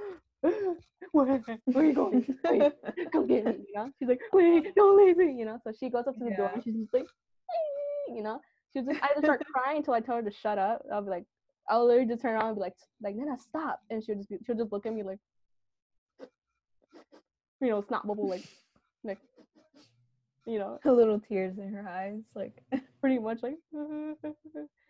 Where, 1.14 1.44
where 1.66 1.84
are 1.84 1.88
you 1.88 1.94
going? 1.94 2.26
Wait, 2.46 2.72
come 3.12 3.28
get 3.28 3.46
me, 3.46 3.52
you 3.68 3.74
know? 3.76 3.92
She's 4.00 4.08
like, 4.08 4.22
wait, 4.32 4.74
don't 4.76 4.98
leave 4.98 5.18
me, 5.18 5.36
you 5.38 5.44
know? 5.44 5.60
So 5.62 5.74
she 5.78 5.90
goes 5.90 6.08
up 6.08 6.18
to 6.20 6.24
the 6.24 6.32
door 6.32 6.52
and 6.54 6.64
she's 6.64 6.74
just 6.76 6.94
like, 6.94 7.06
you 8.08 8.24
know? 8.24 8.40
She'll 8.72 8.86
just, 8.86 9.02
I 9.04 9.08
just 9.08 9.24
start 9.26 9.42
crying 9.54 9.78
until 9.78 9.94
I 9.94 10.00
tell 10.00 10.16
her 10.16 10.22
to 10.22 10.32
shut 10.32 10.58
up. 10.58 10.84
I'll 10.92 11.02
be 11.02 11.10
like, 11.10 11.26
I'll 11.72 11.88
literally 11.88 12.10
just 12.10 12.22
turn 12.22 12.34
around 12.36 12.48
and 12.48 12.56
be 12.58 12.62
like, 12.62 12.76
like, 13.02 13.16
Nana, 13.16 13.38
stop. 13.40 13.80
And 13.90 14.04
she'll 14.04 14.18
just 14.18 14.30
be, 14.30 14.38
she'll 14.46 14.58
just 14.58 14.74
look 14.74 14.86
at 14.86 14.94
me 14.94 15.04
like, 15.04 15.20
you 17.62 17.70
know, 17.70 17.82
snot 17.88 18.06
bubble, 18.06 18.28
like, 18.28 18.44
like, 19.06 19.20
you 20.46 20.60
know, 20.60 20.80
a 20.84 20.92
little 20.92 21.20
tears 21.20 21.58
in 21.58 21.72
her 21.74 21.88
eyes, 21.88 22.20
like 22.36 22.52
pretty 23.00 23.20
much 23.20 23.42
like, 23.42 23.56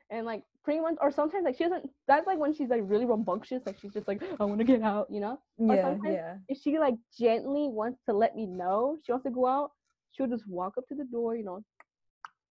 and 0.10 0.26
like, 0.26 0.44
pretty 0.64 0.80
much, 0.80 0.96
or 1.02 1.12
sometimes 1.12 1.46
like 1.46 1.56
she 1.56 1.66
doesn't, 1.66 1.88
that's 2.08 2.26
like 2.26 2.40
when 2.40 2.54
she's 2.54 2.70
like 2.70 2.82
really 2.86 3.06
rambunctious, 3.06 3.62
like 3.68 3.78
she's 3.80 3.94
just 3.94 4.08
like, 4.08 4.24
I 4.40 4.44
want 4.44 4.58
to 4.58 4.66
get 4.66 4.82
out, 4.82 5.08
you 5.12 5.20
know? 5.20 5.40
Or 5.60 5.76
yeah, 5.76 5.96
yeah. 6.04 6.34
if 6.48 6.58
she 6.64 6.80
like 6.80 6.96
gently 7.20 7.68
wants 7.68 8.00
to 8.10 8.16
let 8.16 8.36
me 8.36 8.48
know 8.48 8.98
she 9.06 9.12
wants 9.12 9.26
to 9.26 9.32
go 9.32 9.46
out, 9.46 9.72
she'll 10.14 10.28
just 10.28 10.48
walk 10.48 10.80
up 10.80 10.88
to 10.88 10.96
the 10.96 11.06
door, 11.06 11.36
you 11.36 11.44
know, 11.44 11.64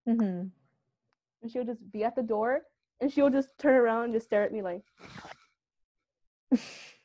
hmm 0.07 0.43
and 1.43 1.51
she'll 1.51 1.65
just 1.65 1.81
be 1.91 2.05
at 2.05 2.15
the 2.15 2.23
door 2.23 2.61
and 3.01 3.13
she'll 3.13 3.31
just 3.31 3.49
turn 3.59 3.75
around 3.75 4.05
and 4.05 4.13
just 4.15 4.27
stare 4.27 4.43
at 4.43 4.53
me 4.53 4.63
like 4.63 4.83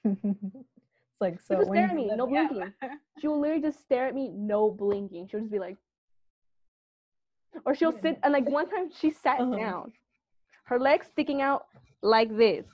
it's 0.04 1.22
like 1.22 1.40
so. 1.40 1.56
she'll 1.56 1.60
just 1.60 1.70
stare 1.72 1.88
at 1.88 1.96
me, 1.96 2.08
no 2.16 2.28
blinking. 2.28 2.74
She'll 3.22 3.40
literally 3.40 3.62
just 3.62 3.80
stare 3.82 4.08
at 4.08 4.14
me, 4.14 4.30
no 4.30 4.70
blinking. 4.70 5.28
She'll 5.30 5.40
just 5.40 5.52
be 5.52 5.60
like 5.60 5.78
or 7.66 7.74
she'll 7.74 7.94
Yeah. 7.94 8.02
sit 8.02 8.20
and 8.24 8.34
like 8.34 8.46
one 8.46 8.70
time 8.70 8.90
she 8.94 9.10
sat 9.12 9.40
Uh-huh. 9.40 9.56
down, 9.56 9.94
her 10.66 10.80
legs 10.80 11.08
sticking 11.08 11.42
out 11.42 11.66
like 12.02 12.36
this, 12.36 12.66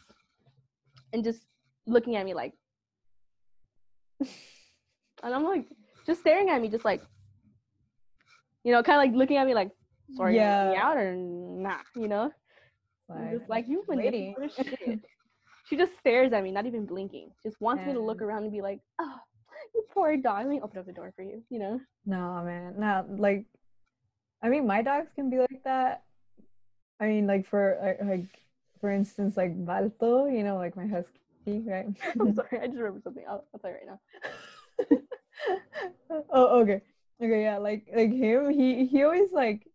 and 1.13 1.23
just 1.23 1.45
looking 1.85 2.15
at 2.15 2.25
me 2.25 2.33
like 2.33 2.53
and 5.23 5.33
I'm 5.35 5.43
like 5.43 5.67
just 6.05 6.21
staring 6.21 6.49
at 6.49 6.59
me, 6.61 6.69
just 6.69 6.85
like 6.85 7.01
you 8.63 8.71
know, 8.71 8.81
kind 8.83 8.97
of 8.99 9.11
like 9.11 9.17
looking 9.17 9.37
at 9.37 9.45
me 9.45 9.53
like, 9.53 9.71
sorry, 10.15 10.35
you 10.35 10.41
want 10.41 10.63
me 10.63 10.75
Yeah. 10.75 10.83
out 10.83 10.97
or 10.97 11.13
not, 11.15 11.81
you 11.95 12.07
know? 12.07 12.31
I'm 13.15 13.37
just 13.37 13.49
like 13.49 13.67
you 13.67 13.83
waiting. 13.87 14.35
manipulative 14.37 14.79
shit. 14.85 14.99
She 15.69 15.77
just 15.77 15.91
stares 15.99 16.33
at 16.33 16.43
me, 16.43 16.51
not 16.51 16.65
even 16.65 16.85
blinking. 16.85 17.29
Just 17.43 17.61
wants 17.61 17.85
me 17.85 17.93
to 17.93 17.99
look 17.99 18.21
around 18.21 18.43
and 18.43 18.51
be 18.51 18.61
like, 18.61 18.81
"Oh, 18.99 19.15
you 19.73 19.83
Poor 19.91 20.17
dog. 20.17 20.39
Let 20.39 20.49
me 20.49 20.61
open 20.61 20.79
up 20.79 20.85
the 20.85 20.91
door 20.91 21.13
for 21.15 21.23
you. 21.23 21.43
You 21.49 21.59
know. 21.59 21.81
No, 22.05 22.43
man. 22.43 22.75
No, 22.77 23.05
like, 23.09 23.45
I 24.41 24.49
mean, 24.49 24.65
my 24.65 24.81
dogs 24.81 25.09
can 25.15 25.29
be 25.29 25.37
like 25.37 25.63
that. 25.63 26.03
I 26.99 27.07
mean, 27.07 27.27
like 27.27 27.47
for 27.47 27.77
like, 27.81 28.01
like 28.01 28.43
for 28.79 28.91
instance, 28.91 29.37
like 29.37 29.53
Balto, 29.65 30.27
you 30.27 30.43
know, 30.43 30.57
like 30.57 30.75
my 30.75 30.87
husky, 30.87 31.63
right? 31.65 31.87
I'm 32.19 32.33
sorry. 32.33 32.59
I 32.61 32.67
just 32.67 32.77
remembered 32.77 33.03
something. 33.03 33.23
I'll, 33.27 33.45
I'll 33.53 33.59
tell 33.59 33.71
you 33.71 33.77
right 33.77 33.99
now. 34.89 34.99
oh, 36.29 36.61
okay, 36.61 36.81
okay, 37.21 37.41
yeah. 37.43 37.57
Like 37.57 37.87
like 37.95 38.11
him, 38.11 38.49
he 38.49 38.85
he 38.85 39.03
always 39.03 39.31
like 39.31 39.67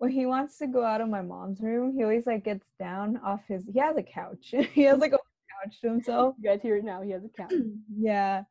when 0.00 0.10
he 0.10 0.26
wants 0.26 0.58
to 0.58 0.66
go 0.66 0.84
out 0.84 1.00
of 1.00 1.08
my 1.08 1.22
mom's 1.22 1.60
room, 1.60 1.94
he 1.94 2.02
always 2.02 2.26
like 2.26 2.44
gets 2.44 2.66
down 2.78 3.18
off 3.24 3.40
his. 3.46 3.64
He 3.72 3.78
has 3.78 3.96
a 3.96 4.02
couch. 4.02 4.54
he 4.72 4.82
has 4.82 4.98
like 4.98 5.12
a 5.12 5.18
couch 5.18 5.80
to 5.82 5.88
himself. 5.88 6.34
You 6.40 6.50
guys 6.50 6.62
hear 6.62 6.76
it 6.76 6.84
now. 6.84 7.02
He 7.02 7.10
has 7.12 7.22
a 7.24 7.28
couch. 7.28 7.52
yeah 7.96 8.42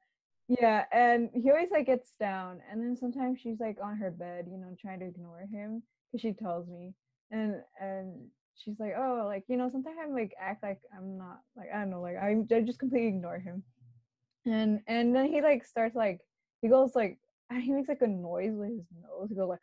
yeah 0.50 0.86
and 0.92 1.30
he 1.34 1.52
always 1.52 1.70
like 1.72 1.86
gets 1.86 2.14
down 2.20 2.60
and 2.72 2.82
then 2.82 2.98
sometimes 2.98 3.40
she's 3.40 3.60
like 3.60 3.78
on 3.84 3.96
her 3.96 4.10
bed 4.10 4.48
you 4.50 4.58
know 4.58 4.76
trying 4.82 5.00
to 5.00 5.06
ignore 5.06 5.46
him 5.52 5.84
because 6.12 6.22
she 6.22 6.34
tells 6.34 6.68
me 6.68 6.92
and 7.32 7.56
and 7.80 8.16
she's 8.56 8.80
like 8.80 8.94
oh 8.98 9.24
like 9.26 9.44
you 9.48 9.56
know 9.56 9.70
sometimes 9.70 9.98
i 10.04 10.12
like 10.12 10.34
act 10.42 10.64
like 10.64 10.80
i'm 10.98 11.18
not 11.18 11.42
like 11.56 11.68
i 11.74 11.80
don't 11.80 11.92
know 11.92 12.02
like 12.02 12.16
i, 12.18 12.36
I 12.56 12.62
just 12.62 12.80
completely 12.80 13.10
ignore 13.10 13.38
him 13.38 13.64
and 14.46 14.82
and 14.88 15.16
then 15.16 15.28
he 15.28 15.42
like 15.42 15.64
starts 15.64 15.96
like 15.96 16.20
he 16.64 16.68
goes 16.68 16.96
like 16.96 17.20
he 17.62 17.72
makes 17.72 17.88
like 17.90 18.02
a 18.02 18.08
noise 18.08 18.54
with 18.56 18.70
his 18.70 18.86
nose 19.04 19.30
he 19.30 19.36
goes 19.36 19.50
like 19.50 19.60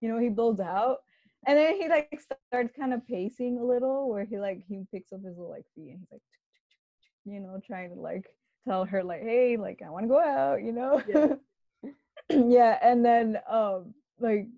you 0.00 0.08
know 0.08 0.18
he 0.18 0.28
blows 0.28 0.60
out 0.60 0.98
and 1.46 1.56
then 1.56 1.80
he 1.80 1.88
like 1.88 2.20
starts 2.50 2.72
kind 2.78 2.92
of 2.92 3.06
pacing 3.06 3.58
a 3.58 3.64
little 3.64 4.08
where 4.10 4.24
he 4.24 4.38
like 4.38 4.62
he 4.68 4.84
picks 4.92 5.12
up 5.12 5.24
his 5.24 5.36
little 5.36 5.50
like 5.50 5.64
feet 5.74 5.90
and 5.90 5.98
he's 6.00 6.12
like 6.12 6.22
you 7.24 7.40
know 7.40 7.60
trying 7.66 7.90
to 7.94 8.00
like 8.00 8.26
tell 8.68 8.84
her 8.84 9.02
like, 9.02 9.22
hey, 9.22 9.56
like 9.56 9.82
I 9.84 9.90
want 9.90 10.04
to 10.04 10.08
go 10.08 10.20
out, 10.20 10.62
you 10.62 10.72
know? 10.72 11.02
Yeah. 11.08 11.90
yeah. 12.30 12.78
And 12.82 13.04
then 13.04 13.38
um 13.50 13.94
like 14.20 14.48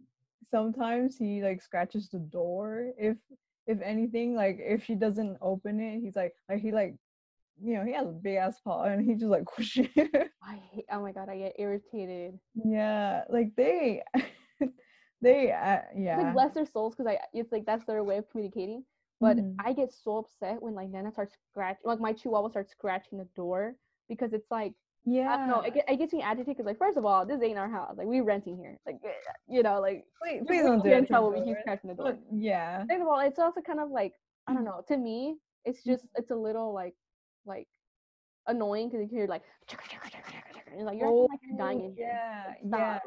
sometimes 0.51 1.17
he 1.17 1.43
like 1.43 1.63
scratches 1.63 2.09
the 2.09 2.19
door 2.19 2.93
if 2.99 3.17
if 3.67 3.81
anything, 3.83 4.35
like 4.35 4.59
if 4.61 4.85
she 4.85 4.95
doesn't 4.95 5.39
open 5.41 5.81
it, 5.81 6.01
he's 6.01 6.17
like 6.17 6.35
like 6.49 6.61
he 6.61 6.73
like 6.73 6.97
you 7.63 7.75
know, 7.75 7.85
he 7.85 7.93
has 7.93 8.09
a 8.09 8.13
big 8.13 8.37
ass 8.37 8.59
paw 8.65 8.85
and 8.85 9.05
he 9.05 9.15
just 9.15 9.31
like 9.31 9.45
whoosh 9.59 9.79
I 9.79 10.59
hate, 10.73 10.87
oh 10.91 11.03
my 11.03 11.13
god, 11.13 11.29
I 11.29 11.39
get 11.39 11.57
irritated. 11.59 12.39
Yeah, 12.55 13.23
like 13.29 13.55
they 13.57 14.03
they 15.23 15.53
uh, 15.53 15.79
yeah. 15.97 16.19
Like 16.19 16.33
bless 16.33 16.55
their 16.55 16.67
souls 16.67 16.95
because 16.95 17.11
I 17.11 17.19
it's 17.33 17.53
like 17.53 17.67
that's 17.67 17.85
their 17.85 18.03
way 18.05 18.19
of 18.19 18.31
communicating. 18.31 18.85
But 19.21 19.37
mm-hmm. 19.37 19.61
I 19.65 19.75
get 19.75 19.93
so 19.93 20.19
upset 20.19 20.63
when 20.63 20.75
like 20.75 20.89
Nana 20.89 21.13
starts 21.13 21.37
scratching 21.51 21.83
like 21.85 22.01
my 22.01 22.13
chihuahua 22.13 22.49
starts 22.51 22.73
scratching 22.73 23.19
the 23.19 23.29
door 23.37 23.75
because 24.09 24.33
it's 24.33 24.51
like 24.51 24.73
yeah, 25.05 25.33
I 25.33 25.37
don't 25.39 25.49
know. 25.49 25.61
It, 25.61 25.75
it 25.89 25.97
gets 25.97 26.13
me 26.13 26.21
agitated 26.21 26.59
because, 26.59 26.67
like, 26.67 26.79
first 26.79 26.99
of 26.99 27.07
all, 27.07 27.25
this 27.25 27.41
ain't 27.43 27.57
our 27.57 27.71
house. 27.71 27.95
Like, 27.97 28.07
we 28.07 28.21
renting 28.21 28.59
here. 28.59 28.77
Like, 28.85 28.97
eh, 29.03 29.09
you 29.49 29.63
know, 29.63 29.81
like, 29.81 30.05
please, 30.23 30.43
please 30.47 30.63
don't 30.63 30.85
do 30.85 30.91
it. 30.91 31.07
trouble. 31.07 31.33
We 31.33 31.43
keep 31.43 31.57
scratching 31.61 31.89
the 31.89 31.97
door. 31.97 32.19
Yeah. 32.31 32.83
Second 32.87 33.03
of 33.03 33.09
all, 33.09 33.21
it's 33.21 33.39
also 33.39 33.63
kind 33.63 33.81
of 33.81 33.91
like 33.91 34.13
I 34.47 34.55
don't 34.55 34.65
know. 34.65 34.83
To 34.89 34.97
me, 34.97 35.37
it's 35.65 35.83
just 35.85 36.05
it's 36.17 36.31
a 36.31 36.37
little 36.37 36.75
like 36.75 36.95
like 37.47 37.69
annoying 38.47 38.89
because 38.89 39.03
you 39.03 39.09
hear 39.19 39.27
like 39.27 39.43
you're 40.77 40.85
like 40.85 40.99
you're 40.99 41.09
oh, 41.09 41.29
like 41.31 41.41
you're 41.43 41.59
dying 41.59 41.85
in 41.85 41.95
here. 41.95 42.11
Yeah, 42.13 42.55
yeah. 42.65 42.99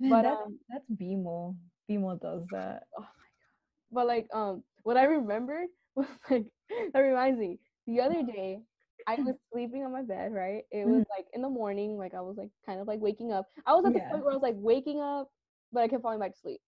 But 0.00 0.22
that's, 0.22 0.36
um, 0.44 0.58
that's 0.68 0.84
BMO. 0.90 1.56
BMO 1.90 2.20
does 2.20 2.42
that. 2.52 2.84
Oh 2.96 3.00
my 3.00 3.06
god. 3.06 3.92
But 3.92 4.06
like 4.06 4.28
um, 4.34 4.62
what 4.82 4.96
I 4.96 5.04
remembered 5.04 5.68
was 5.94 6.06
like 6.30 6.46
that 6.92 7.00
reminds 7.00 7.38
me. 7.38 7.58
The 7.86 8.00
other 8.00 8.22
day, 8.22 8.60
I 9.06 9.14
was 9.16 9.34
sleeping 9.52 9.84
on 9.84 9.92
my 9.92 10.02
bed, 10.02 10.32
right? 10.32 10.64
It 10.70 10.86
was 10.86 11.02
mm-hmm. 11.02 11.16
like 11.16 11.26
in 11.32 11.42
the 11.42 11.48
morning, 11.48 11.96
like 11.96 12.14
I 12.14 12.20
was 12.20 12.36
like 12.36 12.50
kind 12.64 12.80
of 12.80 12.86
like 12.86 13.00
waking 13.00 13.32
up. 13.32 13.46
I 13.66 13.72
was 13.74 13.84
at 13.86 13.92
the 13.92 14.00
yeah. 14.00 14.10
point 14.10 14.24
where 14.24 14.32
I 14.32 14.36
was 14.36 14.42
like 14.42 14.56
waking 14.58 15.00
up, 15.00 15.28
but 15.72 15.82
I 15.82 15.88
kept 15.88 16.02
falling 16.02 16.20
back 16.20 16.32
to 16.32 16.40
sleep. 16.40 16.60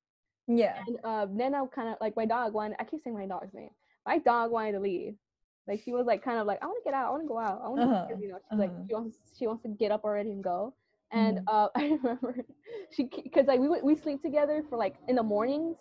Yeah. 0.47 0.77
And 0.87 0.99
uh, 1.05 1.27
then 1.31 1.55
I 1.55 1.63
kind 1.75 1.89
of 1.89 1.97
like 2.01 2.17
my 2.17 2.25
dog 2.25 2.55
wanted. 2.55 2.77
I 2.81 2.85
keep 2.85 3.03
saying 3.03 3.17
my 3.17 3.27
dog's 3.27 3.53
name. 3.53 3.71
My 4.07 4.19
dog 4.19 4.51
wanted 4.51 4.73
to 4.73 4.81
leave. 4.81 5.15
Like 5.67 5.83
she 5.85 5.93
was 5.93 6.07
like 6.07 6.25
kind 6.25 6.39
of 6.39 6.47
like 6.47 6.63
I 6.63 6.67
want 6.67 6.83
to 6.83 6.91
get 6.91 6.95
out. 6.95 7.09
I 7.09 7.11
want 7.11 7.23
to 7.25 7.29
go 7.29 7.39
out. 7.39 7.61
I 7.63 7.69
want 7.69 7.81
to. 7.83 7.87
Uh-huh. 7.87 8.07
You 8.19 8.29
know, 8.29 8.39
she's 8.39 8.53
uh-huh. 8.53 8.57
like 8.57 8.73
she 8.89 8.95
wants 8.95 9.19
she 9.39 9.47
wants 9.47 9.63
to 9.65 9.69
get 9.69 9.93
up 9.93 10.05
already 10.05 10.31
and 10.31 10.43
go. 10.43 10.75
And 11.12 11.38
mm-hmm. 11.38 11.49
uh, 11.49 11.69
I 11.77 11.99
remember 12.03 12.37
she 12.93 13.05
because 13.23 13.47
like 13.47 13.61
we 13.61 13.69
we 13.83 13.97
sleep 13.97 14.23
together 14.23 14.62
for 14.69 14.77
like 14.77 14.97
in 15.09 15.17
the 15.17 15.23
mornings. 15.23 15.77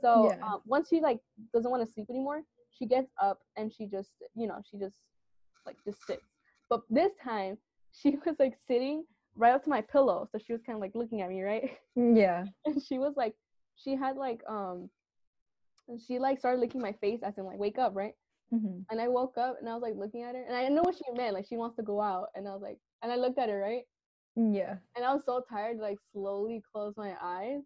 So 0.00 0.30
yeah. 0.30 0.44
um, 0.46 0.60
once 0.64 0.88
she 0.88 1.00
like 1.00 1.18
doesn't 1.52 1.70
want 1.70 1.86
to 1.86 1.92
sleep 1.92 2.06
anymore, 2.10 2.42
she 2.70 2.86
gets 2.86 3.10
up 3.22 3.38
and 3.56 3.72
she 3.72 3.86
just 3.86 4.10
you 4.36 4.46
know 4.46 4.60
she 4.70 4.78
just 4.78 4.96
like 5.66 5.76
just 5.84 6.06
sits. 6.06 6.24
But 6.70 6.82
this 6.90 7.12
time 7.22 7.58
she 7.92 8.16
was 8.24 8.36
like 8.38 8.54
sitting 8.66 9.04
right 9.38 9.54
up 9.54 9.62
to 9.64 9.70
my 9.70 9.80
pillow. 9.80 10.28
So 10.30 10.38
she 10.44 10.52
was 10.52 10.62
kind 10.62 10.76
of 10.76 10.80
like 10.80 10.92
looking 10.94 11.22
at 11.22 11.28
me, 11.28 11.42
right? 11.42 11.70
Yeah. 11.96 12.44
And 12.64 12.80
she 12.80 12.98
was 12.98 13.14
like, 13.16 13.34
she 13.76 13.96
had 13.96 14.16
like, 14.16 14.40
um, 14.48 14.88
she 16.06 16.20
like 16.20 16.38
started 16.38 16.60
licking 16.60 16.80
my 16.80 16.92
face 16.92 17.20
as 17.24 17.38
in 17.38 17.44
like, 17.44 17.58
wake 17.58 17.78
up, 17.78 17.96
right? 17.96 18.12
Mm-hmm. 18.54 18.80
And 18.90 19.00
I 19.00 19.08
woke 19.08 19.36
up 19.36 19.56
and 19.58 19.68
I 19.68 19.74
was 19.74 19.82
like 19.82 19.96
looking 19.96 20.22
at 20.22 20.36
her 20.36 20.42
and 20.42 20.56
I 20.56 20.68
know 20.68 20.82
what 20.82 20.94
she 20.94 21.02
meant. 21.16 21.34
Like 21.34 21.46
she 21.48 21.56
wants 21.56 21.76
to 21.76 21.82
go 21.82 22.00
out. 22.00 22.28
And 22.34 22.46
I 22.46 22.52
was 22.52 22.62
like, 22.62 22.78
and 23.02 23.10
I 23.10 23.16
looked 23.16 23.38
at 23.38 23.48
her, 23.48 23.58
right? 23.58 23.82
Yeah. 24.38 24.76
And 24.96 25.04
I 25.04 25.12
was 25.12 25.22
so 25.26 25.42
tired 25.50 25.78
like 25.78 25.98
slowly 26.12 26.62
close 26.72 26.94
my 26.96 27.14
eyes. 27.20 27.62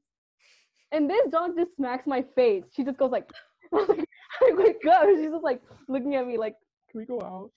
And 0.91 1.09
this 1.09 1.29
dog 1.31 1.53
just 1.57 1.77
smacks 1.77 2.07
my 2.07 2.25
face. 2.35 2.65
She 2.75 2.85
just 2.85 2.99
goes 2.99 3.11
like, 3.11 3.31
I 3.75 4.53
wake 4.55 4.85
up. 4.91 5.05
She's 5.07 5.31
just 5.31 5.45
like 5.45 5.61
looking 5.89 6.15
at 6.15 6.27
me 6.27 6.39
like, 6.39 6.55
can 6.91 7.01
we 7.01 7.07
go 7.07 7.21
out? 7.21 7.51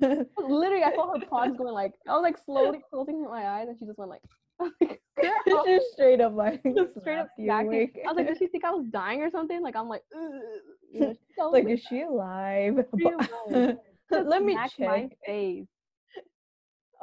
Literally, 0.38 0.84
I 0.84 0.94
felt 0.94 1.18
her 1.18 1.26
paws 1.26 1.52
going 1.56 1.72
like 1.72 1.92
I 2.06 2.12
was 2.12 2.22
like 2.22 2.36
slowly 2.38 2.80
closing 2.90 3.24
my 3.24 3.46
eyes, 3.48 3.68
and 3.68 3.78
she 3.78 3.86
just 3.86 3.98
went 3.98 4.10
like. 4.10 4.22
just 5.66 5.92
straight 5.92 6.20
up 6.20 6.34
like 6.34 6.62
just 6.76 7.00
straight 7.00 7.18
up 7.18 7.28
awake. 7.38 7.98
I 8.04 8.08
was 8.08 8.16
like, 8.16 8.28
did 8.28 8.38
she 8.38 8.46
think 8.46 8.64
I 8.64 8.70
was 8.70 8.86
dying 8.92 9.22
or 9.22 9.30
something? 9.30 9.62
Like 9.62 9.74
I'm 9.74 9.88
like, 9.88 10.02
you 10.92 11.00
know, 11.00 11.48
like, 11.50 11.68
is 11.68 11.82
she 11.88 12.02
alive? 12.02 12.84
She 12.98 13.06
alive? 13.06 13.76
Let 14.10 14.42
me 14.44 14.54
check 14.54 14.72
my 14.78 15.08
face. 15.26 15.66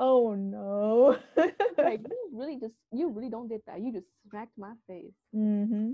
Oh 0.02 0.34
no! 0.34 1.18
like 1.78 2.02
you 2.10 2.30
really 2.34 2.58
just 2.58 2.74
you 2.92 3.10
really 3.10 3.30
don't 3.30 3.50
did 3.50 3.62
that. 3.68 3.82
You 3.82 3.92
just 3.92 4.08
smacked 4.30 4.58
my 4.58 4.74
face. 4.88 5.12
Mm-hmm. 5.36 5.92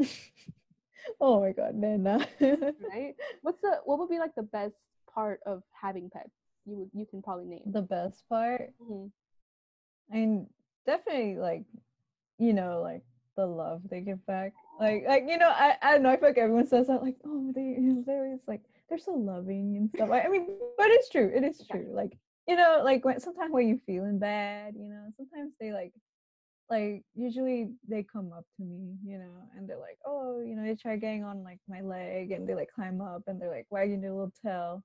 oh 1.20 1.40
my 1.40 1.52
god, 1.52 1.76
Nana. 1.76 2.26
right? 2.40 3.14
What's 3.42 3.60
the 3.60 3.78
what 3.84 3.98
would 3.98 4.10
be 4.10 4.18
like 4.18 4.34
the 4.34 4.42
best 4.42 4.74
part 5.14 5.40
of 5.46 5.62
having 5.80 6.10
pets 6.10 6.30
you 6.66 6.76
would 6.76 6.90
you 6.94 7.06
can 7.06 7.22
probably 7.22 7.46
name 7.46 7.62
the 7.66 7.82
best 7.82 8.22
part 8.28 8.72
mm-hmm. 8.82 9.06
and 10.16 10.46
definitely 10.86 11.36
like 11.36 11.64
you 12.38 12.52
know 12.52 12.80
like 12.82 13.02
the 13.36 13.46
love 13.46 13.80
they 13.90 14.00
give 14.00 14.24
back 14.26 14.52
like 14.78 15.04
like 15.06 15.24
you 15.28 15.38
know 15.38 15.48
i 15.48 15.74
i 15.82 15.92
don't 15.92 16.02
know 16.02 16.10
i 16.10 16.16
feel 16.16 16.28
like 16.28 16.38
everyone 16.38 16.66
says 16.66 16.86
that 16.86 17.02
like 17.02 17.16
oh 17.24 17.52
they 17.54 17.76
they 18.06 18.12
always 18.12 18.40
like 18.46 18.62
they're 18.88 18.98
so 18.98 19.12
loving 19.12 19.76
and 19.76 19.90
stuff 19.90 20.10
I, 20.10 20.22
I 20.22 20.28
mean 20.28 20.48
but 20.76 20.88
it's 20.88 21.08
true 21.08 21.30
it 21.34 21.44
is 21.44 21.62
true 21.70 21.88
like 21.92 22.16
you 22.48 22.56
know 22.56 22.80
like 22.84 23.04
when 23.04 23.20
sometimes 23.20 23.52
when 23.52 23.68
you're 23.68 23.78
feeling 23.86 24.18
bad 24.18 24.74
you 24.74 24.88
know 24.88 25.06
sometimes 25.16 25.52
they 25.60 25.72
like 25.72 25.92
like 26.68 27.02
usually 27.14 27.68
they 27.88 28.04
come 28.04 28.32
up 28.32 28.44
to 28.56 28.64
me 28.64 28.94
you 29.04 29.18
know 29.18 29.42
and 29.56 29.68
they're 29.68 29.78
like 29.78 29.98
oh 30.06 30.40
you 30.40 30.54
know 30.54 30.62
they 30.62 30.74
try 30.74 30.96
getting 30.96 31.24
on 31.24 31.42
like 31.42 31.58
my 31.68 31.80
leg 31.80 32.30
and 32.30 32.48
they 32.48 32.54
like 32.54 32.70
climb 32.72 33.00
up 33.00 33.22
and 33.26 33.40
they're 33.40 33.50
like 33.50 33.66
wagging 33.70 34.00
their 34.00 34.12
little 34.12 34.32
tail 34.44 34.82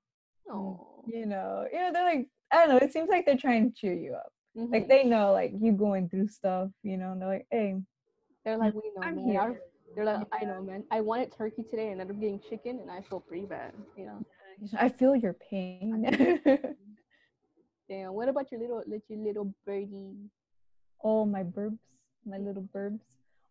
Oh. 0.50 1.04
You 1.06 1.26
know, 1.26 1.66
you 1.72 1.78
know, 1.78 1.92
they're 1.92 2.04
like, 2.04 2.28
I 2.52 2.56
don't 2.56 2.68
know, 2.68 2.78
it 2.78 2.92
seems 2.92 3.08
like 3.08 3.26
they're 3.26 3.36
trying 3.36 3.70
to 3.70 3.76
cheer 3.76 3.94
you 3.94 4.14
up. 4.14 4.32
Mm-hmm. 4.56 4.72
Like 4.72 4.88
they 4.88 5.04
know 5.04 5.32
like 5.32 5.52
you 5.60 5.72
going 5.72 6.08
through 6.08 6.28
stuff, 6.28 6.70
you 6.82 6.96
know, 6.96 7.12
and 7.12 7.20
they're 7.20 7.28
like, 7.28 7.46
hey. 7.50 7.76
They're 8.44 8.56
like, 8.56 8.74
we 8.74 8.82
know, 8.94 9.02
I'm 9.02 9.16
man. 9.16 9.28
Here. 9.28 9.60
They're 9.94 10.04
like, 10.04 10.26
I 10.32 10.44
know, 10.44 10.62
man. 10.62 10.84
I 10.90 11.00
wanted 11.00 11.32
turkey 11.36 11.64
today 11.68 11.90
and 11.90 12.00
ended 12.00 12.16
up 12.16 12.20
getting 12.20 12.40
chicken 12.48 12.78
and 12.80 12.90
I 12.90 13.00
feel 13.02 13.20
pretty 13.20 13.46
bad, 13.46 13.72
you 13.96 14.06
know. 14.06 14.24
I 14.78 14.88
feel 14.88 15.16
your 15.16 15.34
pain. 15.50 16.04
Damn. 17.88 18.14
What 18.14 18.28
about 18.28 18.50
your 18.50 18.60
little 18.60 18.82
your 18.86 19.18
little 19.18 19.54
birdie? 19.64 20.30
Oh, 21.02 21.24
my 21.24 21.42
burbs, 21.44 21.78
my 22.24 22.38
little 22.38 22.68
burbs. 22.74 23.00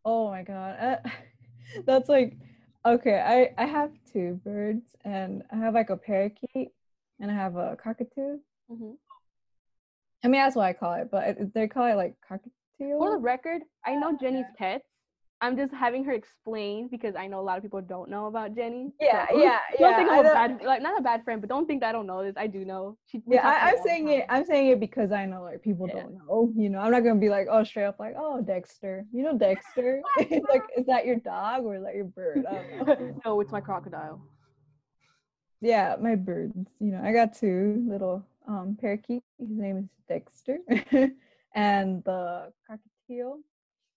Oh 0.03 0.29
my 0.29 0.43
god, 0.43 0.77
uh, 0.79 1.09
that's 1.85 2.09
like 2.09 2.37
okay. 2.85 3.19
I 3.19 3.61
I 3.61 3.65
have 3.65 3.91
two 4.11 4.39
birds 4.43 4.95
and 5.03 5.41
I 5.51 5.55
have 5.57 5.73
like 5.73 5.89
a 5.89 5.97
parakeet 5.97 6.69
and 7.19 7.31
I 7.31 7.33
have 7.33 7.55
a 7.55 7.75
cockatoo. 7.81 8.37
Mm-hmm. 8.71 8.91
I 10.23 10.27
mean, 10.27 10.41
that's 10.41 10.55
what 10.55 10.65
I 10.65 10.73
call 10.73 10.93
it, 10.93 11.09
but 11.11 11.53
they 11.53 11.67
call 11.67 11.85
it 11.85 11.95
like 11.95 12.15
cockatiel. 12.29 12.99
For 12.99 13.11
the 13.11 13.17
record, 13.17 13.63
I 13.85 13.95
know 13.95 14.15
Jenny's 14.19 14.45
pets. 14.57 14.85
I'm 15.41 15.57
just 15.57 15.73
having 15.73 16.03
her 16.05 16.13
explain 16.13 16.87
because 16.87 17.15
I 17.15 17.27
know 17.27 17.39
a 17.39 17.41
lot 17.41 17.57
of 17.57 17.63
people 17.63 17.81
don't 17.81 18.09
know 18.09 18.27
about 18.27 18.55
Jenny. 18.55 18.91
Yeah, 19.01 19.27
so, 19.29 19.37
yeah, 19.37 19.59
don't 19.79 19.91
yeah. 19.91 19.97
think 19.97 20.09
I'm 20.09 20.19
a 20.19 20.23
bad, 20.23 20.61
like 20.63 20.81
not 20.81 20.97
a 20.97 21.03
bad 21.03 21.23
friend, 21.23 21.41
but 21.41 21.49
don't 21.49 21.65
think 21.67 21.81
that 21.81 21.89
I 21.89 21.91
don't 21.91 22.07
know 22.07 22.23
this. 22.23 22.35
I 22.37 22.47
do 22.47 22.63
know. 22.63 22.97
She, 23.07 23.21
yeah, 23.27 23.47
I, 23.47 23.71
am 23.71 23.77
saying 23.83 24.07
it. 24.09 24.25
I'm 24.29 24.45
saying 24.45 24.67
it 24.67 24.79
because 24.79 25.11
I 25.11 25.25
know 25.25 25.43
like 25.43 25.61
people 25.61 25.87
yeah. 25.87 26.03
don't 26.03 26.13
know. 26.17 26.51
You 26.55 26.69
know, 26.69 26.79
I'm 26.79 26.91
not 26.91 27.03
gonna 27.03 27.19
be 27.19 27.29
like, 27.29 27.47
oh, 27.51 27.63
straight 27.63 27.85
up 27.85 27.99
like, 27.99 28.15
oh, 28.17 28.41
Dexter. 28.41 29.05
You 29.11 29.23
know, 29.23 29.37
Dexter. 29.37 30.01
like, 30.17 30.31
is 30.77 30.85
that 30.87 31.05
your 31.05 31.17
dog 31.17 31.65
or 31.65 31.75
is 31.75 31.83
that 31.83 31.95
your 31.95 32.05
bird? 32.05 32.45
no, 33.25 33.41
it's 33.41 33.51
my 33.51 33.61
crocodile 33.61 34.21
yeah, 35.61 35.95
my 35.99 36.15
birds. 36.15 36.69
You 36.79 36.91
know, 36.91 37.01
I 37.03 37.11
got 37.11 37.35
two 37.35 37.83
little 37.87 38.23
um 38.47 38.77
parakeet. 38.79 39.23
His 39.39 39.49
name 39.49 39.77
is 39.77 39.85
Dexter, 40.07 40.59
and 41.55 42.03
the 42.03 42.51
cockatiel 42.69 43.39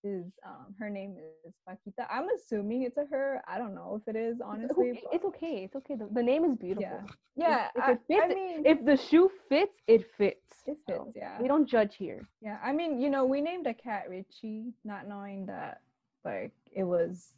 is 0.09 0.39
um 0.47 0.75
her 0.91 0.91
name 0.91 1.19
is 1.19 1.37
Paquita. 1.67 2.07
I'm 2.13 2.29
assuming 2.37 2.83
it's 2.83 2.99
a 2.99 3.07
her. 3.11 3.43
I 3.49 3.59
don't 3.59 3.75
know 3.75 4.01
if 4.01 4.09
it 4.15 4.19
is 4.19 4.41
It's 4.53 4.53
honestly. 4.53 4.79
okay. 4.79 5.05
It's 5.13 5.25
okay. 5.25 5.65
It's 5.65 5.77
okay. 5.77 5.95
The, 5.97 6.09
the 6.13 6.23
name 6.23 6.45
is 6.45 6.57
beautiful. 6.57 7.01
yeah, 7.37 7.57
yeah. 7.57 7.69
if 7.75 7.89
I, 7.89 7.89
it 7.89 8.01
fits, 8.07 8.27
I 8.27 8.29
mean, 8.33 8.65
If 8.65 8.85
the 8.85 8.97
shoe 8.97 9.31
fits, 9.49 9.83
it 9.87 10.05
fits. 10.17 10.65
it 10.67 10.79
So, 10.87 11.05
fits. 11.05 11.15
Yeah, 11.15 11.39
We 11.39 11.49
don't 11.49 11.67
judge 11.69 11.97
here. 11.97 12.29
yeah. 12.41 12.59
I 12.63 12.73
mean, 12.73 13.01
you 13.01 13.11
know, 13.11 13.25
we 13.25 13.41
named 13.41 13.67
a 13.67 13.75
cat 13.75 14.05
Richie, 14.09 14.75
not 14.85 15.07
knowing 15.09 15.47
that 15.47 15.81
like 16.25 16.53
it 16.75 16.85
was 16.85 17.35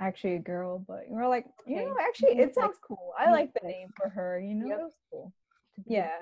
actually 0.00 0.34
a 0.36 0.40
girl, 0.40 0.84
but 0.86 1.04
we're 1.08 1.28
like, 1.28 1.46
you 1.66 1.76
Okay, 1.76 1.84
know, 1.84 1.96
actually, 2.06 2.38
it 2.38 2.54
sounds 2.54 2.78
cool. 2.86 3.12
I 3.18 3.30
like 3.30 3.52
the 3.54 3.66
name 3.66 3.88
for 3.96 4.08
her. 4.10 4.40
You 4.40 4.54
know, 4.54 4.68
Yep. 4.68 4.80
it 4.80 4.82
was 4.82 4.96
cool. 5.10 5.32
It's 5.76 5.86
Yeah. 5.86 6.18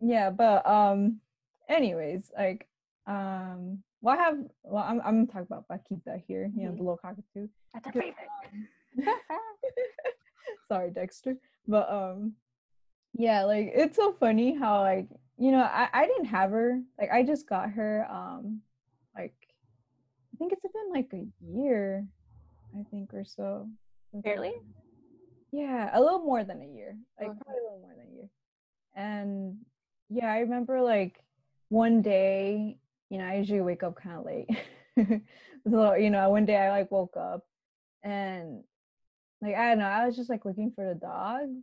yeah 0.00 0.30
but 0.30 0.66
um 0.66 1.20
anyways 1.68 2.30
like 2.36 2.68
um 3.06 3.82
well 4.00 4.18
i 4.18 4.22
have 4.22 4.36
well 4.62 4.84
i'm, 4.86 5.00
I'm 5.04 5.26
talking 5.26 5.42
about 5.50 5.68
Paquita 5.68 6.18
here 6.26 6.50
you 6.54 6.64
know 6.64 6.72
Mhm. 6.72 6.76
the 6.76 6.82
little 6.82 6.96
cockatoo 6.96 7.48
That's 7.74 7.86
a 7.88 7.92
favorite. 8.00 8.16
sorry 10.68 10.90
dexter 10.90 11.36
but 11.66 11.90
um 11.90 12.34
yeah 13.14 13.44
like 13.44 13.72
it's 13.74 13.96
so 13.96 14.12
funny 14.12 14.54
how 14.54 14.80
like 14.80 15.08
you 15.36 15.50
know 15.52 15.62
i 15.62 15.88
i 15.92 16.06
didn't 16.06 16.26
have 16.26 16.50
her 16.50 16.80
like 16.98 17.10
i 17.12 17.22
just 17.22 17.48
got 17.48 17.70
her 17.70 18.06
um 18.10 18.60
like 19.16 19.34
i 20.32 20.36
think 20.38 20.52
it's 20.52 20.62
been 20.62 20.92
like 20.92 21.10
a 21.12 21.26
year 21.44 22.06
i 22.78 22.82
think 22.90 23.12
or 23.14 23.24
so 23.24 23.68
Barely? 24.12 24.52
yeah 25.52 25.90
a 25.92 26.00
little 26.00 26.20
more 26.20 26.44
than 26.44 26.62
a 26.62 26.66
year 26.66 26.96
like 27.18 27.28
Okay. 27.30 27.38
probably 27.44 27.60
a 27.60 27.64
little 27.64 27.80
more 27.80 27.94
than 27.96 28.06
a 28.06 28.14
year 28.16 28.28
and 28.94 29.56
yeah 30.08 30.32
i 30.32 30.38
remember 30.40 30.80
like 30.80 31.20
one 31.68 32.02
day 32.02 32.76
you 33.10 33.18
know 33.18 33.24
i 33.26 33.36
usually 33.36 33.60
wake 33.60 33.82
up 33.82 33.96
kind 34.02 34.16
of 34.18 34.26
late. 34.26 34.48
So 35.70 35.94
you 35.94 36.10
know 36.10 36.30
one 36.30 36.46
day 36.46 36.56
i 36.56 36.70
like 36.70 36.90
woke 36.90 37.16
up 37.18 37.42
and 38.02 38.64
like 39.42 39.54
i 39.56 39.68
don't 39.70 39.78
know 39.80 39.86
i 39.86 40.06
was 40.06 40.16
just 40.16 40.30
like 40.30 40.44
looking 40.46 40.72
for 40.74 40.84
the 40.86 40.94
dogs 40.98 41.62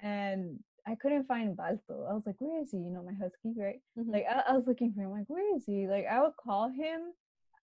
and 0.00 0.58
i 0.86 0.94
couldn't 0.96 1.26
find 1.28 1.56
balto. 1.56 2.06
I 2.08 2.14
was 2.14 2.24
like 2.26 2.36
where 2.40 2.62
is 2.62 2.70
he? 2.70 2.78
You 2.78 2.90
know 2.90 3.02
my 3.02 3.14
husky 3.14 3.54
right? 3.56 3.80
Mhm. 3.98 4.12
like 4.12 4.26
I, 4.30 4.44
I 4.48 4.52
was 4.56 4.66
looking 4.66 4.92
for 4.94 5.02
him 5.02 5.10
like 5.12 5.26
where 5.28 5.56
is 5.56 5.64
he? 5.66 5.86
Like 5.88 6.06
i 6.10 6.20
would 6.22 6.36
call 6.36 6.68
him 6.70 7.12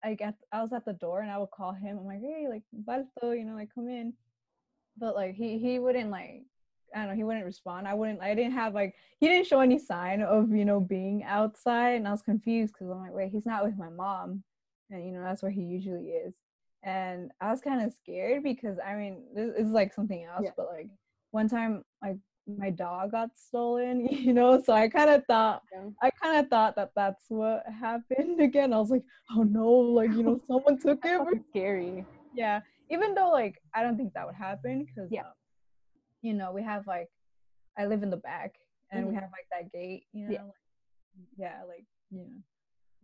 I 0.05 0.15
guess 0.15 0.35
i 0.53 0.63
was 0.63 0.73
at 0.73 0.85
the 0.85 0.93
door 0.95 1.21
and 1.23 1.31
i 1.31 1.39
would 1.39 1.51
call 1.51 1.73
him. 1.73 1.99
I'm 1.99 2.07
like 2.07 2.21
hey 2.21 2.47
like 2.49 2.63
balto 2.73 3.33
you 3.33 3.45
know 3.45 3.55
like 3.55 3.75
come 3.75 3.89
in. 3.89 4.15
But 4.99 5.15
like 5.17 5.35
he 5.35 5.59
he 5.59 5.79
wouldn't 5.79 6.11
like 6.11 6.45
i 6.95 6.99
don't 7.01 7.09
know 7.09 7.15
he 7.15 7.25
wouldn't 7.25 7.45
respond 7.45 7.87
i 7.89 7.95
wouldn't 7.95 8.21
i 8.21 8.35
didn't 8.35 8.53
have 8.53 8.75
like 8.75 8.95
he 9.19 9.29
didn't 9.29 9.47
show 9.47 9.61
any 9.61 9.79
sign 9.79 10.23
of 10.23 10.51
you 10.51 10.65
know 10.65 10.81
being 10.81 11.23
outside 11.25 11.91
and 11.97 12.07
i 12.07 12.11
was 12.11 12.23
confused 12.23 12.73
because 12.73 12.91
i'm 12.91 13.01
like 13.01 13.13
wait 13.13 13.31
he's 13.31 13.47
not 13.47 13.65
with 13.65 13.77
my 13.79 13.89
mom 13.89 14.43
and 14.91 15.05
you 15.05 15.13
know 15.13 15.23
that's 15.23 15.43
where 15.43 15.51
he 15.51 15.63
usually 15.63 16.09
is 16.09 16.35
and 16.83 17.31
i 17.41 17.51
was 17.51 17.61
kind 17.61 17.85
of 17.85 17.93
scared 17.93 18.43
because 18.43 18.77
i 18.87 18.95
mean 18.95 19.23
this 19.35 19.55
is 19.57 19.71
like 19.71 19.93
something 19.93 20.25
else 20.25 20.43
Yeah. 20.45 20.51
but 20.57 20.69
like 20.73 20.89
one 21.33 21.49
time 21.49 21.83
like 22.03 22.17
my 22.47 22.71
dog 22.71 23.11
got 23.11 23.31
stolen 23.37 24.07
you 24.11 24.33
know 24.33 24.63
so 24.65 24.73
i 24.73 24.89
kind 24.89 25.11
of 25.11 25.25
thought 25.27 25.63
Yeah. 25.73 25.89
i 26.03 26.11
kind 26.23 26.39
of 26.39 26.49
thought 26.49 26.77
that 26.77 26.93
that's 26.95 27.25
what 27.29 27.65
happened 27.81 28.41
again 28.49 28.73
i 28.73 28.79
was 28.79 28.91
like 28.91 29.03
oh 29.37 29.43
no 29.43 29.69
like 29.69 30.11
you 30.11 30.23
know 30.23 30.41
someone 30.47 30.79
took 30.79 31.03
him 31.05 31.27
scary. 31.51 32.05
yeah 32.35 32.61
even 32.89 33.15
though 33.15 33.31
like 33.31 33.57
i 33.75 33.83
don't 33.83 33.97
think 33.97 34.13
that 34.15 34.25
would 34.27 34.37
happen 34.37 34.85
because 34.87 35.11
Yeah. 35.11 35.23
Uh, 35.23 35.33
you 36.27 36.35
know 36.35 36.51
we 36.53 36.63
have 36.63 36.87
like 36.87 37.09
i 37.79 37.87
live 37.87 38.03
in 38.03 38.11
the 38.11 38.17
back 38.17 38.55
and 38.91 39.07
we 39.07 39.15
Mhm. 39.15 39.21
have 39.21 39.31
like 39.33 39.49
that 39.53 39.73
gate 39.73 40.05
you 40.13 40.25
know 40.27 40.33
Yeah. 40.33 40.43
like, 40.45 40.63
yeah 41.37 41.63
like 41.69 41.87
you 42.11 42.19
know. 42.21 42.43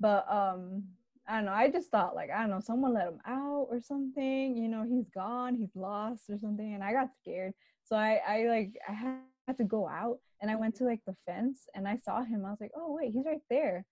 But 0.00 0.26
um 0.30 0.84
i 1.28 1.36
don't 1.36 1.44
know 1.46 1.52
i 1.52 1.70
just 1.70 1.90
thought 1.90 2.14
like 2.16 2.30
i 2.30 2.40
don't 2.40 2.50
know 2.50 2.60
someone 2.60 2.94
let 2.94 3.06
him 3.08 3.20
out 3.26 3.66
or 3.70 3.80
something 3.80 4.56
you 4.56 4.68
know 4.68 4.82
he's 4.82 5.08
gone 5.10 5.54
he's 5.54 5.74
lost 5.76 6.28
or 6.30 6.38
something 6.38 6.74
and 6.74 6.82
i 6.82 6.92
got 6.92 7.14
scared. 7.20 7.52
So 7.84 7.96
i 7.96 8.20
i 8.26 8.36
like 8.48 8.72
i 8.88 8.92
had 8.92 9.56
to 9.58 9.64
go 9.64 9.88
out 9.88 10.18
and 10.40 10.50
i 10.50 10.56
went 10.56 10.74
to 10.76 10.84
like 10.84 11.00
the 11.06 11.16
fence 11.26 11.68
and 11.74 11.86
i 11.88 11.96
saw 11.96 12.22
him. 12.24 12.44
I 12.44 12.50
was 12.50 12.60
like 12.60 12.72
oh 12.76 12.94
wait 12.96 13.12
he's 13.12 13.26
right 13.26 13.46
there. 13.50 13.84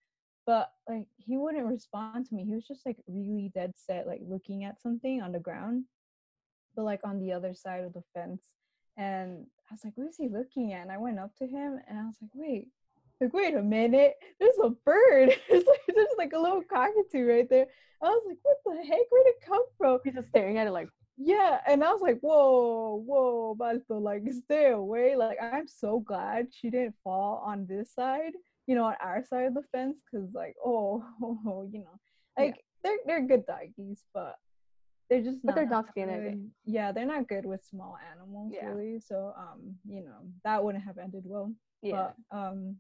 But 0.47 0.73
like 0.88 1.07
he 1.19 1.37
wouldn't 1.37 1.66
respond 1.66 2.27
to 2.27 2.35
me. 2.35 2.45
He 2.45 2.55
was 2.55 2.66
just 2.66 2.85
like 2.85 2.97
really 3.07 3.51
dead 3.55 3.73
set 3.77 4.07
like 4.07 4.23
looking 4.23 4.64
at 4.64 4.81
something 4.81 5.23
on 5.23 5.33
the 5.33 5.38
ground 5.49 5.85
but 6.75 6.85
like 6.85 7.01
on 7.05 7.19
the 7.21 7.33
other 7.33 7.55
side 7.55 7.85
of 7.85 7.93
the 7.93 8.03
fence 8.14 8.45
and 8.96 9.46
i 9.70 9.74
was 9.74 9.85
like 9.85 9.92
what 9.96 10.09
is 10.09 10.16
he 10.16 10.29
looking 10.29 10.72
at 10.72 10.83
and 10.83 10.92
i 10.92 10.96
went 10.98 11.18
up 11.18 11.35
to 11.37 11.46
him 11.46 11.79
and 11.88 11.98
i 11.98 12.05
was 12.05 12.16
like 12.20 12.31
wait 12.35 12.68
like 13.20 13.33
wait 13.35 13.55
a 13.55 13.62
minute 13.62 14.14
there's 14.38 14.57
a 14.62 14.70
bird 14.70 15.31
there's 15.50 15.64
like 15.66 15.81
there's 15.94 16.09
like 16.18 16.33
a 16.33 16.38
little 16.38 16.62
cockatoo 16.62 17.26
right 17.26 17.48
there 17.50 17.66
i 18.03 18.09
was 18.09 18.22
like 18.26 18.38
what 18.42 18.57
the 18.64 18.83
heck 18.85 19.07
where'd 19.11 19.26
it 19.26 19.37
come 19.46 19.62
from 19.79 19.98
He's 20.05 20.14
just 20.14 20.29
staring 20.29 20.59
at 20.59 20.66
it 20.66 20.70
like, 20.72 20.88
yeah, 21.22 21.61
and 21.68 21.85
I 21.85 21.92
was 21.92 22.00
like, 22.00 22.18
whoa, 22.20 23.03
whoa, 23.07 23.55
Balto, 23.55 23.98
like 23.98 24.22
stay 24.46 24.70
away. 24.70 25.16
Like 25.16 25.37
I'm 25.42 25.68
so 25.68 26.00
glad 26.00 26.46
she 26.50 26.70
didn't 26.70 26.94
fall 27.05 27.42
on 27.44 27.66
this 27.68 27.92
side, 27.92 28.33
you 28.66 28.74
know, 28.74 28.85
on 28.85 28.94
our 29.03 29.22
side 29.29 29.44
of 29.44 29.53
the 29.53 29.62
fence, 29.70 29.98
because 30.11 30.33
like, 30.33 30.57
oh, 30.64 31.05
you 31.70 31.81
know, 31.81 32.00
Yeah. 32.38 32.44
like 32.44 32.64
they're 32.83 32.96
they're 33.05 33.26
good 33.26 33.44
doggies, 33.44 34.03
but 34.14 34.37
they're 35.11 35.23
just 35.23 35.44
But 35.44 35.57
they're 35.57 35.66
not 35.66 35.92
good- 35.94 36.51
Yeah, 36.64 36.92
they're 36.92 37.07
not 37.07 37.29
good 37.29 37.44
with 37.44 37.64
small 37.64 37.99
animals, 38.12 38.53
Yeah. 38.55 38.68
really. 38.68 39.01
So 39.01 39.35
um, 39.37 39.77
you 39.87 40.03
know, 40.05 40.20
that 40.44 40.62
wouldn't 40.64 40.85
have 40.85 40.99
ended 40.99 41.25
well. 41.27 41.53
yeah. 41.83 42.12
But 42.31 42.38
um 42.38 42.77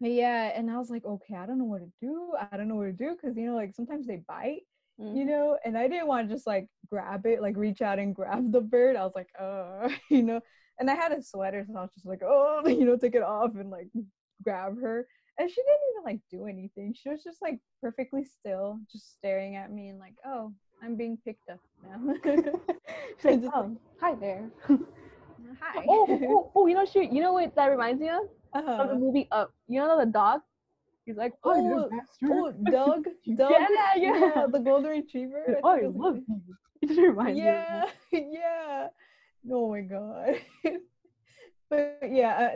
but 0.00 0.10
yeah, 0.12 0.52
and 0.54 0.70
I 0.70 0.78
was 0.78 0.90
like, 0.90 1.04
okay, 1.04 1.34
I 1.34 1.44
don't 1.46 1.58
know 1.58 1.64
what 1.64 1.80
to 1.80 1.90
do. 2.00 2.32
I 2.52 2.56
don't 2.56 2.68
know 2.68 2.76
what 2.76 2.84
to 2.86 2.92
do 2.92 3.16
because 3.16 3.36
you 3.36 3.46
know, 3.46 3.56
like 3.56 3.74
sometimes 3.74 4.06
they 4.06 4.22
bite 4.28 4.62
Mhm. 5.00 5.16
you 5.16 5.24
know 5.24 5.56
and 5.64 5.78
i 5.78 5.86
didn't 5.86 6.08
want 6.08 6.28
to 6.28 6.34
just 6.34 6.44
like 6.44 6.66
grab 6.90 7.24
it 7.24 7.40
like 7.40 7.56
reach 7.56 7.82
out 7.82 8.00
and 8.00 8.14
grab 8.18 8.50
the 8.50 8.60
bird 8.60 8.96
i 8.96 9.04
was 9.04 9.12
like 9.14 9.28
uh 9.38 9.88
you 10.10 10.24
know 10.24 10.40
and 10.80 10.90
i 10.90 10.94
had 10.96 11.12
a 11.12 11.22
sweater 11.22 11.64
so 11.64 11.78
i 11.78 11.82
was 11.82 11.94
just 11.94 12.04
like 12.04 12.20
oh 12.24 12.62
you 12.66 12.84
know 12.84 12.96
take 12.96 13.14
it 13.14 13.22
off 13.22 13.54
and 13.54 13.70
like 13.70 13.86
grab 14.42 14.74
her 14.80 15.06
and 15.38 15.48
she 15.48 15.62
didn't 15.62 15.86
even 15.92 16.04
like 16.04 16.20
do 16.32 16.46
anything 16.46 16.92
she 16.92 17.08
was 17.08 17.22
just 17.22 17.40
like 17.40 17.60
perfectly 17.80 18.24
still 18.24 18.80
just 18.90 19.12
staring 19.12 19.54
at 19.54 19.70
me 19.70 19.88
and 19.88 20.00
like 20.00 20.16
oh 20.26 20.52
i'm 20.82 20.96
being 20.96 21.18
picked 21.24 21.48
up 21.48 21.60
now 21.86 22.14
She's 23.22 23.24
like, 23.42 23.52
oh, 23.54 23.76
hi 24.00 24.14
there. 24.14 24.50
hi 24.68 25.84
oh, 25.88 26.06
oh, 26.10 26.52
oh, 26.54 26.66
you 26.66 26.74
know, 26.74 26.86
she, 26.86 27.08
you 27.10 27.22
know 27.22 27.32
what 27.32 27.54
that 27.56 27.66
reminds 27.66 28.00
me 28.00 28.08
of? 28.08 28.22
From 28.52 28.64
the 28.64 28.72
uh-huh. 28.72 28.94
movie 28.94 29.28
Up. 29.30 29.52
You 29.68 29.80
know 29.80 29.98
the 29.98 30.06
dog? 30.06 30.40
He's 31.04 31.16
like, 31.16 31.34
Oh, 31.44 31.88
master. 31.90 32.26
oh 32.30 32.52
Dug 32.70 33.04
Dug 33.36 33.50
Yeah, 33.50 33.94
yeah. 33.96 34.46
the 34.50 34.58
golden 34.58 34.90
retriever 34.90 35.58
I, 35.64 35.76
think 35.76 35.84
it 35.84 35.94
was 35.94 36.14
like 36.14 36.22
you. 36.28 36.54
It 36.82 36.88
just 36.88 37.00
reminds 37.00 37.38
yeah 37.38 37.84
me 38.12 38.18
of 38.20 38.26
yeah 38.32 38.86
oh 39.50 39.70
my 39.70 39.80
god 39.80 40.34
but 41.70 41.98
yeah 42.08 42.50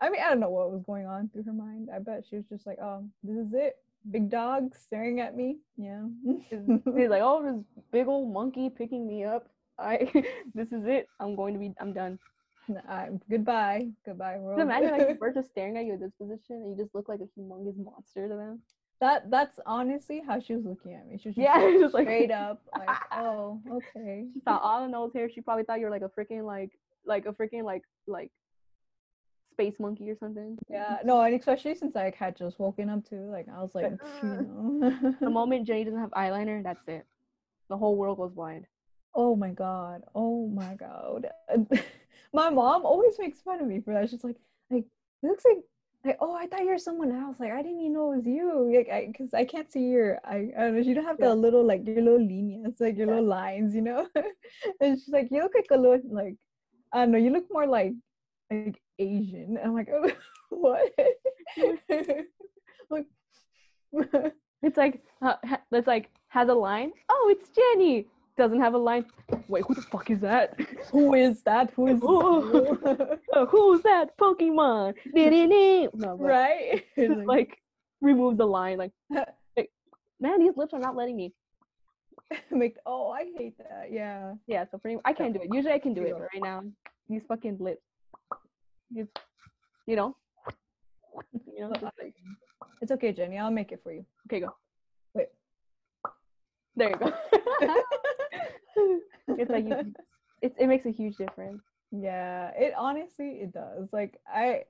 I, 0.00 0.06
I 0.06 0.10
mean 0.10 0.20
i 0.24 0.28
don't 0.28 0.40
know 0.40 0.50
what 0.50 0.70
was 0.70 0.82
going 0.86 1.06
on 1.06 1.28
through 1.28 1.44
her 1.44 1.52
mind 1.52 1.88
i 1.94 1.98
bet 1.98 2.24
she 2.28 2.36
was 2.36 2.44
just 2.48 2.66
like 2.66 2.78
oh 2.80 3.04
this 3.22 3.36
is 3.36 3.52
it 3.52 3.76
big 4.10 4.30
dog 4.30 4.74
staring 4.76 5.20
at 5.20 5.36
me 5.36 5.58
yeah. 5.76 6.02
He's 6.50 7.08
like, 7.08 7.22
oh, 7.22 7.42
this 7.44 7.84
big 7.92 8.08
old 8.08 8.32
monkey 8.32 8.68
picking 8.70 9.06
me 9.06 9.24
up. 9.24 9.48
I, 9.78 10.10
this 10.54 10.72
is 10.72 10.84
it. 10.86 11.06
I'm 11.20 11.36
going 11.36 11.54
to 11.54 11.60
be, 11.60 11.72
I'm 11.80 11.92
done. 11.92 12.18
I, 12.88 13.08
goodbye 13.30 13.88
goodbye 14.04 14.36
world 14.38 14.60
imagine 14.60 14.90
like 14.90 15.08
a 15.08 15.14
bird 15.14 15.34
just 15.34 15.48
staring 15.50 15.78
at 15.78 15.86
you 15.86 15.94
at 15.94 16.00
this 16.00 16.12
position 16.20 16.56
and 16.56 16.70
you 16.70 16.76
just 16.76 16.94
look 16.94 17.08
like 17.08 17.20
a 17.20 17.40
humongous 17.40 17.76
monster 17.78 18.28
to 18.28 18.34
them. 18.34 18.60
that 19.00 19.30
that's 19.30 19.58
honestly 19.64 20.22
how 20.26 20.38
she 20.38 20.54
was 20.54 20.64
looking 20.64 20.92
at 20.94 21.06
me 21.06 21.18
she 21.18 21.28
was 21.28 21.36
just 21.36 21.44
Yeah, 21.44 21.56
like, 21.56 21.78
just 21.80 21.94
like 21.94 22.06
straight 22.06 22.30
up 22.30 22.60
like 22.76 22.96
oh 23.12 23.60
okay 23.72 24.26
She 24.34 24.40
saw 24.40 24.58
all 24.58 24.82
the 24.82 24.88
nose 24.88 25.12
hair. 25.14 25.30
She 25.30 25.40
probably 25.40 25.64
thought 25.64 25.78
you 25.78 25.86
were 25.86 25.90
like 25.90 26.02
a 26.02 26.10
freaking 26.10 26.44
like 26.44 26.72
like 27.06 27.26
a 27.26 27.32
freaking 27.32 27.64
like 27.64 27.82
like 28.06 28.30
space 29.58 29.78
monkey 29.80 30.10
or 30.10 30.16
something. 30.16 30.56
yeah 30.70 30.98
no 31.04 31.20
and 31.20 31.34
especially 31.34 31.74
since 31.74 31.96
i 31.96 32.12
had 32.16 32.36
just 32.36 32.58
woken 32.58 32.88
up 32.88 33.04
too 33.08 33.28
like 33.32 33.46
i 33.56 33.60
was 33.60 33.74
like 33.74 33.90
you 34.22 34.28
know 34.30 34.92
The 35.20 35.30
moment 35.30 35.66
Jenny 35.66 35.84
doesn't 35.84 35.98
have 36.00 36.10
eyeliner, 36.10 36.62
that's 36.62 36.86
it. 36.88 37.04
The 37.68 37.76
whole 37.76 37.96
world 37.96 38.18
goes 38.18 38.32
blind. 38.32 38.66
Oh 39.14 39.36
my 39.36 39.50
god. 39.50 40.02
Oh 40.14 40.48
my 40.48 40.74
god. 40.74 41.26
my 42.32 42.50
mom 42.50 42.84
always 42.84 43.18
makes 43.18 43.40
fun 43.40 43.60
of 43.60 43.66
me 43.66 43.80
for 43.80 43.94
that. 43.94 44.10
She's 44.10 44.24
like, 44.24 44.36
like 44.70 44.84
it 45.22 45.26
looks 45.26 45.44
like 45.44 45.58
like 46.04 46.18
oh 46.20 46.34
I 46.34 46.46
thought 46.46 46.60
you 46.60 46.68
were 46.70 46.78
someone 46.78 47.12
else. 47.12 47.40
Like 47.40 47.52
I 47.52 47.62
didn't 47.62 47.80
even 47.80 47.94
know 47.94 48.12
it 48.12 48.16
was 48.18 48.26
you. 48.26 48.72
Like 48.76 48.88
I 48.90 49.06
because 49.10 49.34
I 49.34 49.44
can't 49.44 49.70
see 49.72 49.86
your 49.88 50.20
I, 50.24 50.48
I 50.56 50.60
don't 50.64 50.74
know. 50.76 50.80
You 50.80 50.94
don't 50.94 51.04
have 51.04 51.20
Yeah. 51.20 51.28
the 51.28 51.34
little 51.34 51.64
like 51.66 51.86
your 51.86 52.02
little 52.02 52.26
lines, 52.26 52.80
like 52.80 52.96
your 52.96 53.08
Yeah. 53.08 53.14
little 53.14 53.28
lines, 53.28 53.74
you 53.74 53.82
know. 53.82 54.06
and 54.80 54.98
she's 54.98 55.08
like, 55.08 55.28
you 55.30 55.42
look 55.42 55.54
like 55.54 55.68
a 55.72 55.76
little 55.76 56.00
like 56.10 56.36
I 56.92 57.00
don't 57.00 57.12
know. 57.12 57.18
You 57.18 57.30
look 57.32 57.46
more 57.50 57.66
like 57.66 57.94
like 58.50 58.80
Asian. 58.98 59.56
And 59.56 59.58
I'm 59.64 59.74
like, 59.74 59.88
oh, 59.92 60.10
what? 60.50 60.92
like. 62.90 63.06
It's 64.62 64.76
like 64.76 65.02
uh, 65.22 65.34
it's 65.72 65.86
like 65.86 66.10
has 66.28 66.48
a 66.48 66.54
line. 66.54 66.92
Oh, 67.08 67.34
it's 67.34 67.48
Jenny. 67.50 68.06
doesn't 68.36 68.60
have 68.60 68.74
a 68.74 68.78
line. 68.78 69.04
Wait, 69.48 69.64
who 69.66 69.74
the 69.74 69.82
fuck 69.82 70.10
is 70.10 70.20
that? 70.20 70.58
Who 70.92 71.14
is 71.14 71.42
that? 71.42 71.70
Who 71.76 71.86
is 71.88 72.00
Oh. 72.02 73.18
Uh, 73.32 73.46
Who's 73.46 73.82
that 73.82 74.16
Pokemon? 74.18 74.94
No, 75.94 76.16
right? 76.16 76.84
just 76.98 77.20
like 77.26 77.58
remove 78.00 78.36
the 78.36 78.46
line. 78.46 78.78
Like, 78.78 78.92
like, 79.56 79.70
man, 80.20 80.40
these 80.40 80.56
lips 80.56 80.72
are 80.72 80.80
not 80.80 80.96
letting 80.96 81.16
me. 81.16 81.32
make 82.50 82.76
oh 82.84 83.10
I 83.10 83.26
hate 83.36 83.56
that. 83.58 83.88
Yeah. 83.90 84.34
Yeah, 84.46 84.64
so 84.70 84.78
pretty. 84.78 84.98
I 85.04 85.12
can't 85.12 85.32
do 85.32 85.40
it. 85.40 85.48
Usually 85.52 85.72
I 85.72 85.78
can 85.78 85.94
do 85.94 86.02
it, 86.02 86.12
but 86.12 86.28
right 86.34 86.42
now 86.42 86.62
these 87.08 87.22
fucking 87.28 87.56
lips. 87.58 87.82
Just, 88.94 89.10
you 89.86 89.96
know. 89.96 90.16
You 91.56 91.60
know. 91.60 91.72
Like- 91.82 92.14
It's 92.80 92.92
okay, 92.92 93.12
Jenny. 93.12 93.38
I'll 93.38 93.50
make 93.50 93.72
it 93.72 93.80
for 93.82 93.92
you. 93.92 94.04
okay, 94.26 94.40
go. 94.40 94.54
Wait. 95.14 95.28
There 96.76 96.90
you 96.90 96.96
go. 96.96 97.12
it's 99.36 99.50
like 99.50 99.64
you, 99.66 99.94
it, 100.42 100.54
it 100.58 100.66
makes 100.68 100.86
a 100.86 100.90
huge 100.90 101.16
difference. 101.16 101.62
Yeah, 101.90 102.50
it 102.56 102.74
honestly 102.76 103.40
it 103.42 103.52
does. 103.52 103.88
Like 103.92 104.20
I 104.32 104.62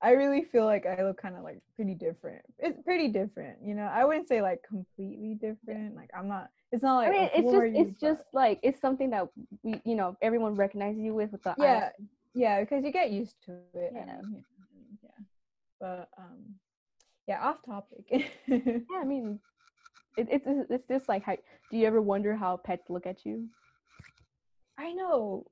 I 0.00 0.12
really 0.12 0.42
feel 0.42 0.64
like 0.64 0.86
I 0.86 1.04
look 1.04 1.20
kind 1.20 1.36
of 1.36 1.44
like 1.44 1.60
pretty 1.76 1.94
different. 1.94 2.42
It's 2.58 2.80
pretty 2.82 3.08
different, 3.08 3.58
you 3.64 3.74
know. 3.74 3.84
I 3.84 4.04
wouldn't 4.04 4.26
say 4.26 4.42
like 4.42 4.62
completely 4.68 5.34
different. 5.34 5.94
Like 5.94 6.10
I'm 6.16 6.26
not 6.26 6.50
it's 6.72 6.82
not 6.82 6.96
like 6.96 7.08
I 7.08 7.12
mean, 7.12 7.20
"Oh, 7.22 7.38
it's 7.38 7.52
just 7.52 7.76
you?" 7.76 7.86
it's 7.86 8.00
just 8.00 8.24
like 8.32 8.58
it's 8.62 8.80
something 8.80 9.10
that 9.10 9.28
we 9.62 9.80
you 9.84 9.94
know 9.94 10.16
everyone 10.22 10.54
recognizes 10.54 11.00
you 11.00 11.14
with 11.14 11.30
with 11.30 11.42
the 11.42 11.54
yeah, 11.58 11.90
eyes. 11.98 12.06
Yeah, 12.34 12.60
because 12.60 12.84
you 12.84 12.92
get 12.92 13.10
used 13.10 13.36
to 13.46 13.52
it. 13.74 13.92
Yeah. 13.94 14.02
and, 14.02 14.28
you 14.32 14.36
know, 14.36 14.98
yeah. 15.02 15.24
But 15.80 16.08
um 16.18 16.56
yeah, 17.28 17.42
off 17.42 17.58
topic. 17.64 18.04
Yeah, 18.48 19.00
I 19.00 19.04
mean, 19.04 19.38
it, 20.16 20.28
it's 20.30 20.46
it's- 20.46 20.66
it's 20.70 20.88
just 20.88 21.08
like 21.08 21.22
how 21.22 21.36
do 21.70 21.76
you 21.76 21.86
ever 21.86 22.00
wonder 22.00 22.34
how 22.36 22.56
pets 22.56 22.90
look 22.90 23.06
at 23.06 23.24
you? 23.24 23.48
I 24.78 24.92
know, 24.92 25.46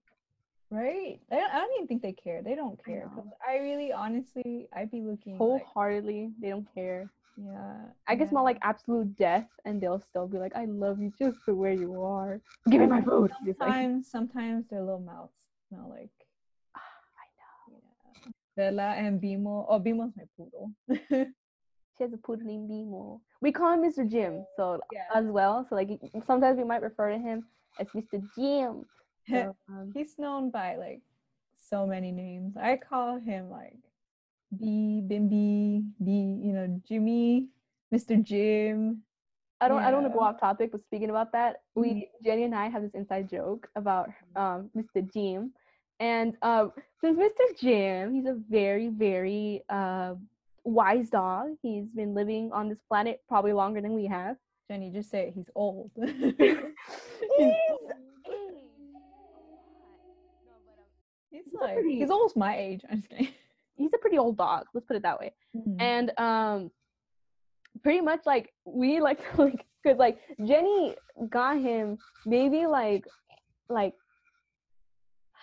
right? 0.71 1.21
I 1.31 1.37
don't, 1.37 1.53
I 1.55 1.59
don't 1.61 1.75
even 1.77 1.87
think 1.89 2.03
they 2.03 2.13
care. 2.13 2.43
They 2.43 2.55
don't 2.55 2.81
I 2.87 2.91
care. 2.91 3.11
know. 3.17 3.25
I, 3.47 3.59
really, 3.59 3.93
honestly, 3.93 4.69
I'd 4.75 4.91
be 4.91 5.03
looking. 5.03 5.35
Like, 5.35 5.39
Wholeheartedly, 5.39 6.33
they 6.41 6.49
don't 6.51 6.67
care. 6.75 7.09
yeah. 7.37 7.77
I 8.09 8.17
can 8.17 8.29
smell 8.29 8.43
yeah. 8.43 8.47
like 8.47 8.59
absolute 8.63 9.17
death, 9.17 9.49
and 9.65 9.81
they'll 9.81 10.01
still 10.01 10.27
be 10.27 10.39
like, 10.39 10.57
"I 10.57 10.65
love 10.65 11.01
you 11.01 11.13
just 11.19 11.45
the 11.47 11.55
way 11.55 11.77
you 11.77 12.03
are. 12.03 12.41
Give 12.71 12.81
me 12.81 12.87
my 12.87 13.03
food." 13.03 13.31
Just 13.47 13.61
like, 13.61 13.71
Sometimes, 13.73 14.11
sometimes 14.11 14.67
their 14.69 14.81
little 14.83 15.01
mouths 15.01 15.37
smell 15.69 15.89
like. 15.91 16.11
Yeah. 18.61 18.71
Bella 18.71 18.95
and 18.97 19.21
Bimo. 19.21 19.67
Oh, 19.69 19.81
Bimo's 19.81 20.13
my 20.17 20.25
poodle. 20.37 20.73
she 22.01 22.05
has 22.05 22.13
a 22.13 22.17
poodle 22.17 22.47
named 22.47 22.71
Bimo. 22.71 23.21
We 23.41 23.53
call 23.53 23.73
him 23.73 23.83
Mr. 23.83 24.09
Jim, 24.09 24.45
so 24.57 24.81
yeah. 24.93 25.05
as 25.15 25.27
well. 25.27 25.67
So 25.69 25.75
like 25.75 25.91
sometimes 26.27 26.59
we 26.59 26.65
might 26.65 26.83
refer 26.83 27.11
to 27.11 27.19
him 27.19 27.45
as 27.79 27.89
Mr. 27.89 28.23
Jim. 28.37 28.85
So, 29.29 29.55
um, 29.69 29.93
He's 29.95 30.19
known 30.19 30.51
by 30.51 30.77
like 30.77 31.03
so 31.59 31.87
many 31.87 32.11
names. 32.11 32.57
I 32.57 32.77
call 32.79 33.21
him 33.21 33.51
like 33.51 33.77
B, 34.59 35.03
Bimby, 35.07 35.85
B, 36.03 36.11
you 36.43 36.53
know, 36.53 36.81
Jimmy, 36.89 37.49
Mr. 37.95 38.21
Jim. 38.21 39.03
I 39.61 39.69
don't 39.69 39.83
I 39.83 39.91
don't 39.91 40.03
want 40.03 40.13
to 40.13 40.19
go 40.19 40.25
off 40.25 40.41
topic, 40.41 40.73
but 40.73 40.81
speaking 40.81 41.11
about 41.11 41.33
that, 41.33 41.63
we 41.75 42.09
Jenny 42.25 42.45
and 42.45 42.55
I 42.55 42.69
have 42.69 42.83
this 42.83 42.95
inside 42.95 43.29
joke 43.29 43.69
about 43.77 44.09
um 44.35 44.71
Mr. 44.77 45.07
Jim. 45.13 45.53
And 46.01 46.37
um 46.43 46.73
since 47.01 47.19
Mr. 47.19 47.59
Jim, 47.61 48.15
he's 48.15 48.27
a 48.27 48.37
very, 48.49 48.89
very 48.89 49.63
uh 49.69 50.15
wise 50.65 51.11
dog. 51.11 51.51
He's 51.63 51.87
been 51.95 52.15
living 52.15 52.51
on 52.53 52.69
this 52.69 52.79
planet 52.89 53.21
probably 53.29 53.53
longer 53.53 53.81
than 53.81 53.95
we 53.95 54.07
have. 54.07 54.37
Jenny, 54.69 54.91
just 54.91 55.11
say 55.11 55.29
it. 55.29 55.35
He's 55.35 55.51
old. 55.55 55.91
He's 61.31 61.45
He's 61.45 61.55
like 61.55 61.79
he's 61.89 62.11
almost 62.11 62.37
my 62.37 62.57
age. 62.57 62.83
I'm 62.91 62.99
just 62.99 63.11
kidding. 63.11 63.29
he's 63.77 63.91
a 63.95 63.99
pretty 63.99 64.19
old 64.19 64.37
dog, 64.37 64.67
let's 64.75 64.87
put 64.87 64.97
it 64.97 65.03
that 65.03 65.19
way. 65.19 65.33
and 65.79 66.13
um 66.19 66.71
pretty 67.83 68.01
much 68.01 68.21
like 68.27 68.53
we 68.65 69.01
like 69.01 69.19
to 69.35 69.43
like 69.43 69.65
because 69.83 69.99
like 69.99 70.19
jenny 70.45 70.95
got 71.29 71.59
him 71.59 71.97
maybe 72.27 72.67
like 72.67 73.05
like 73.69 73.95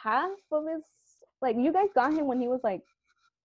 half 0.08 0.32
of 0.52 0.64
his 0.72 0.84
like 1.42 1.56
you 1.58 1.72
guys 1.72 1.90
got 1.94 2.14
him 2.14 2.26
when 2.28 2.40
he 2.40 2.48
was 2.48 2.62
like 2.64 2.82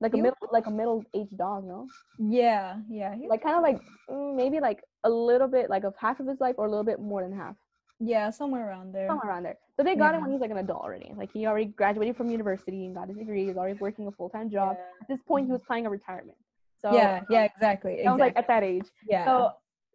like 0.01 0.15
a 0.15 0.17
middle 0.17 0.37
like 0.51 0.67
a 0.67 0.71
middle 0.71 1.05
aged 1.15 1.37
dog 1.39 1.65
no? 1.65 1.87
Yeah, 2.19 2.77
yeah, 2.91 3.15
like 3.29 3.43
kind 3.43 3.57
of 3.57 3.63
like 3.63 3.81
mm, 4.11 4.35
maybe 4.37 4.59
like 4.61 4.81
a 5.05 5.11
little 5.11 5.49
bit 5.57 5.71
like 5.71 5.85
of 5.85 5.95
half 5.97 6.21
of 6.21 6.27
his 6.27 6.41
life 6.41 6.57
or 6.59 6.67
a 6.67 6.71
little 6.71 6.85
bit 6.85 7.01
more 7.01 7.23
than 7.23 7.33
half. 7.37 7.57
Yeah, 8.01 8.31
somewhere 8.31 8.69
around 8.69 8.93
there. 8.93 9.07
somewhere 9.09 9.29
around 9.29 9.45
there. 9.45 9.59
So 9.77 9.85
they 9.85 9.95
got 9.95 10.15
him 10.15 10.23
when 10.23 10.33
he's 10.33 10.41
like 10.41 10.51
an 10.51 10.57
adult 10.59 10.83
already. 10.83 11.13
Like 11.17 11.31
he 11.33 11.47
already 11.47 11.67
graduated 11.67 12.17
from 12.17 12.31
university 12.31 12.85
and 12.87 12.95
got 12.97 13.09
his 13.09 13.17
degree. 13.17 13.47
He's 13.47 13.57
already 13.57 13.79
working 13.79 14.09
a 14.09 14.11
full-time 14.11 14.51
job. 14.51 14.77
At 15.03 15.09
this 15.09 15.21
point 15.27 15.47
he 15.47 15.53
was 15.53 15.63
planning 15.67 15.87
a 15.87 15.91
retirement. 15.91 16.39
So 16.83 16.93
yeah, 16.93 17.21
yeah, 17.31 17.45
exactly. 17.45 18.05
I 18.05 18.11
was 18.11 18.21
like 18.21 18.37
at 18.37 18.49
that 18.49 18.65
age. 18.65 18.87
yeah. 19.09 19.25
So 19.25 19.53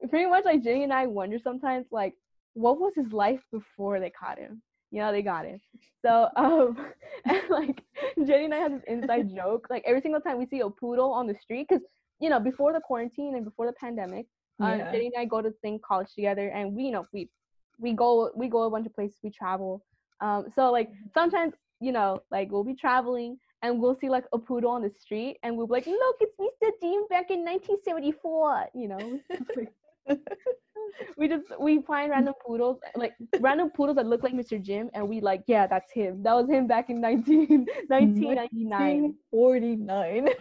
pretty 0.09 0.29
much 0.29 0.45
like 0.45 0.63
Jenny 0.63 0.83
and 0.83 0.93
I 0.93 1.05
wonder 1.05 1.37
sometimes 1.37 1.85
like 1.91 2.13
what 2.53 2.79
was 2.79 2.93
his 2.95 3.11
life 3.11 3.41
before 3.51 3.99
they 3.99 4.09
caught 4.09 4.39
him? 4.39 4.61
You 4.91 4.99
know, 4.99 5.11
they 5.11 5.21
got 5.21 5.45
it. 5.45 5.61
So 6.05 6.29
um 6.35 6.77
and 7.25 7.41
like 7.49 7.83
Jenny 8.25 8.45
and 8.45 8.53
I 8.53 8.57
have 8.57 8.71
this 8.71 8.83
inside 8.87 9.29
joke. 9.35 9.67
Like 9.69 9.83
every 9.85 10.01
single 10.01 10.21
time 10.21 10.37
we 10.37 10.45
see 10.45 10.61
a 10.61 10.69
poodle 10.69 11.11
on 11.11 11.27
the 11.27 11.35
street, 11.35 11.67
because 11.69 11.83
you 12.19 12.29
know, 12.29 12.39
before 12.39 12.73
the 12.73 12.79
quarantine 12.79 13.35
and 13.35 13.45
before 13.45 13.67
the 13.67 13.73
pandemic, 13.73 14.25
um, 14.59 14.79
Jenny 14.91 15.07
and 15.07 15.15
I 15.17 15.25
go 15.25 15.41
to 15.41 15.51
think 15.61 15.83
college 15.83 16.13
together 16.15 16.49
and 16.49 16.73
we 16.73 16.83
you 16.83 16.91
know 16.91 17.05
we 17.13 17.29
we 17.79 17.93
go 17.93 18.31
we 18.35 18.47
go 18.47 18.63
a 18.63 18.69
bunch 18.69 18.85
of 18.85 18.95
places, 18.95 19.17
we 19.23 19.29
travel. 19.29 19.83
Um 20.21 20.47
so 20.55 20.71
like 20.71 20.89
sometimes, 21.13 21.53
you 21.79 21.91
know, 21.91 22.21
like 22.31 22.51
we'll 22.51 22.63
be 22.63 22.75
traveling 22.75 23.37
and 23.63 23.79
we'll 23.81 23.97
see 23.99 24.09
like 24.09 24.25
a 24.33 24.37
poodle 24.37 24.71
on 24.71 24.81
the 24.81 24.89
street 24.89 25.37
and 25.43 25.55
we'll 25.57 25.67
be 25.67 25.73
like, 25.73 25.87
look, 25.87 26.15
it's 26.21 26.35
Mr. 26.39 26.69
Dean 26.81 27.07
back 27.07 27.31
in 27.31 27.43
1974, 27.43 28.67
you 28.73 28.87
know. 28.87 29.19
We 31.17 31.27
just 31.27 31.45
we 31.59 31.81
find 31.81 32.11
random 32.11 32.33
poodles 32.45 32.79
like 32.95 33.13
random 33.39 33.69
poodles 33.69 33.95
that 33.97 34.05
look 34.07 34.23
like 34.23 34.33
Mr. 34.33 34.61
Jim 34.61 34.89
and 34.93 35.07
we 35.07 35.21
like 35.21 35.43
yeah 35.47 35.67
that's 35.67 35.91
him 35.91 36.23
that 36.23 36.33
was 36.33 36.49
him 36.49 36.67
back 36.67 36.89
in 36.89 36.99
19, 37.01 37.65
1999 37.87 39.15
49. 39.31 40.27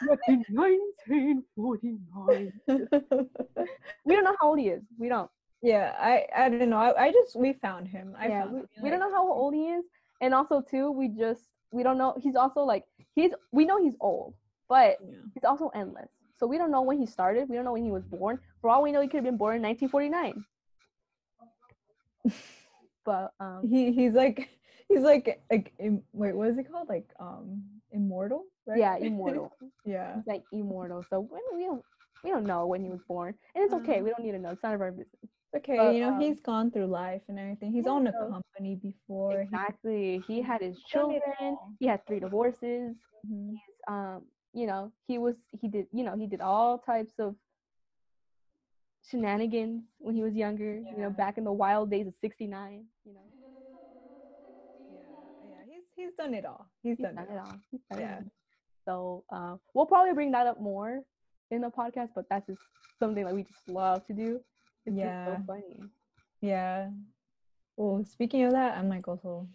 1949 0.00 2.52
we 4.04 4.14
don't 4.14 4.24
know 4.24 4.36
how 4.40 4.48
old 4.48 4.58
he 4.58 4.68
is 4.68 4.82
we 4.98 5.08
don't 5.08 5.30
yeah, 5.60 5.96
I 5.98 6.24
I 6.36 6.48
don't 6.50 6.70
know. 6.70 6.76
I, 6.76 7.06
I 7.06 7.12
just 7.12 7.34
we 7.34 7.52
found 7.54 7.88
him. 7.88 8.14
I 8.16 8.28
yeah 8.28 8.42
found 8.42 8.52
we, 8.54 8.60
him, 8.60 8.68
we 8.82 8.90
don't 8.90 9.00
know 9.00 9.10
how 9.10 9.32
old 9.32 9.54
he 9.54 9.70
is 9.70 9.84
and 10.20 10.32
also 10.32 10.60
too 10.60 10.92
we 10.92 11.08
just 11.08 11.42
we 11.72 11.82
don't 11.82 11.98
know 11.98 12.14
he's 12.22 12.36
also 12.36 12.60
like 12.60 12.84
he's 13.16 13.32
we 13.50 13.64
know 13.64 13.82
he's 13.82 13.96
old 14.00 14.34
but 14.68 14.98
Yeah. 15.02 15.16
he's 15.34 15.42
also 15.44 15.68
endless 15.74 16.10
so 16.38 16.46
we 16.46 16.58
don't 16.58 16.70
know 16.72 16.82
when 16.82 16.98
he 16.98 17.06
started 17.06 17.48
we 17.48 17.56
don't 17.56 17.64
know 17.64 17.72
when 17.72 17.84
he 17.84 17.92
was 17.92 18.04
born 18.04 18.38
for 18.60 18.70
all 18.70 18.82
we 18.82 18.92
know 18.92 19.00
he 19.02 19.08
could 19.08 19.18
have 19.18 19.24
been 19.32 19.38
born 19.38 19.56
in 19.56 19.62
1949 19.62 20.44
but 23.04 23.32
um 23.40 23.68
He 23.68 23.92
he's 23.92 24.14
like 24.14 24.48
he's 24.88 25.02
like 25.02 25.42
like 25.50 25.72
im- 25.78 26.04
wait 26.12 26.36
what 26.36 26.48
is 26.48 26.58
it 26.58 26.70
called 26.70 26.88
like 26.88 27.08
um 27.20 27.62
immortal 27.92 28.44
right 28.66 28.88
yeah 28.90 28.96
immortal 29.00 29.52
yeah 29.84 30.14
He's 30.14 30.26
like 30.26 30.44
immortal. 30.52 31.04
So 31.08 31.20
when 31.20 31.40
we 31.54 31.64
don't 31.64 31.84
we 32.22 32.30
don't 32.30 32.46
know 32.46 32.66
when 32.66 32.82
he 32.82 32.88
was 32.90 33.02
born, 33.02 33.34
and 33.54 33.64
it's 33.64 33.74
okay. 33.74 34.00
Uh, 34.00 34.02
We 34.02 34.10
don't 34.10 34.22
need 34.22 34.32
to 34.32 34.38
know. 34.38 34.50
It's 34.50 34.62
none 34.62 34.74
of 34.74 34.80
our 34.80 34.90
business. 34.90 35.30
okay 35.56 35.92
But, 35.92 35.94
you 35.94 36.00
know 36.00 36.12
um, 36.12 36.14
he's 36.14 36.40
gone 36.40 36.70
through 36.70 36.86
life 36.86 37.22
and 37.28 37.38
everything 37.38 37.72
he's 37.72 37.86
yeah, 37.86 37.88
owned 37.88 38.08
a 38.08 38.12
company 38.12 38.76
before 38.76 39.44
he- 39.44 39.60
Exactly. 39.60 40.20
He 40.20 40.42
had 40.42 40.60
his 40.62 40.82
children. 40.82 41.58
He 41.78 41.86
had 41.86 42.06
three 42.06 42.20
divorces. 42.20 42.96
Mhm. 43.24 43.60
Um, 43.88 44.24
you 44.54 44.66
know, 44.66 44.92
he 45.06 45.18
was 45.18 45.36
he 45.60 45.68
did 45.68 45.86
you 45.92 46.04
know 46.04 46.16
he 46.16 46.26
did 46.26 46.40
all 46.40 46.78
types 46.78 47.14
of 47.18 47.34
shenanigans 49.08 49.82
when 49.98 50.14
he 50.14 50.22
was 50.22 50.34
younger. 50.34 50.78
You 50.78 51.02
know, 51.02 51.10
back 51.10 51.38
in 51.38 51.44
the 51.44 51.52
wild 51.52 51.90
days 51.90 52.06
of 52.06 52.14
'69. 52.20 52.84
You 53.04 53.14
know, 53.14 53.20
yeah 54.90 55.50
yeah 55.50 55.56
he's 55.66 55.84
he's 55.96 56.14
done 56.18 56.34
it 56.34 56.44
all 56.44 56.66
he's, 56.82 56.96
he's 56.96 57.06
done, 57.06 57.14
done 57.16 57.24
it 57.28 57.32
it 57.34 57.38
all 57.38 57.46
all. 57.46 57.60
Done 57.90 57.98
it 57.98 58.02
Yeah. 58.02 58.16
all. 58.16 58.24
So 58.86 59.24
uh, 59.36 59.56
we'll 59.74 59.86
probably 59.86 60.14
bring 60.14 60.32
that 60.32 60.46
up 60.46 60.60
more 60.60 61.02
in 61.50 61.60
the 61.60 61.68
podcast, 61.70 62.10
but 62.14 62.24
that's 62.30 62.46
just 62.46 62.60
something 62.98 63.24
that 63.24 63.34
we 63.34 63.42
just 63.42 63.68
love 63.68 64.06
to 64.06 64.12
do. 64.14 64.40
It's 64.86 64.94
just 64.96 65.06
Yeah. 65.06 65.24
so 65.24 65.42
funny. 65.46 65.80
yeah 66.40 66.88
well 67.76 68.04
speaking 68.04 68.44
of 68.44 68.52
that 68.52 68.76
i'm 68.78 68.88
like 68.88 69.06
also 69.08 69.48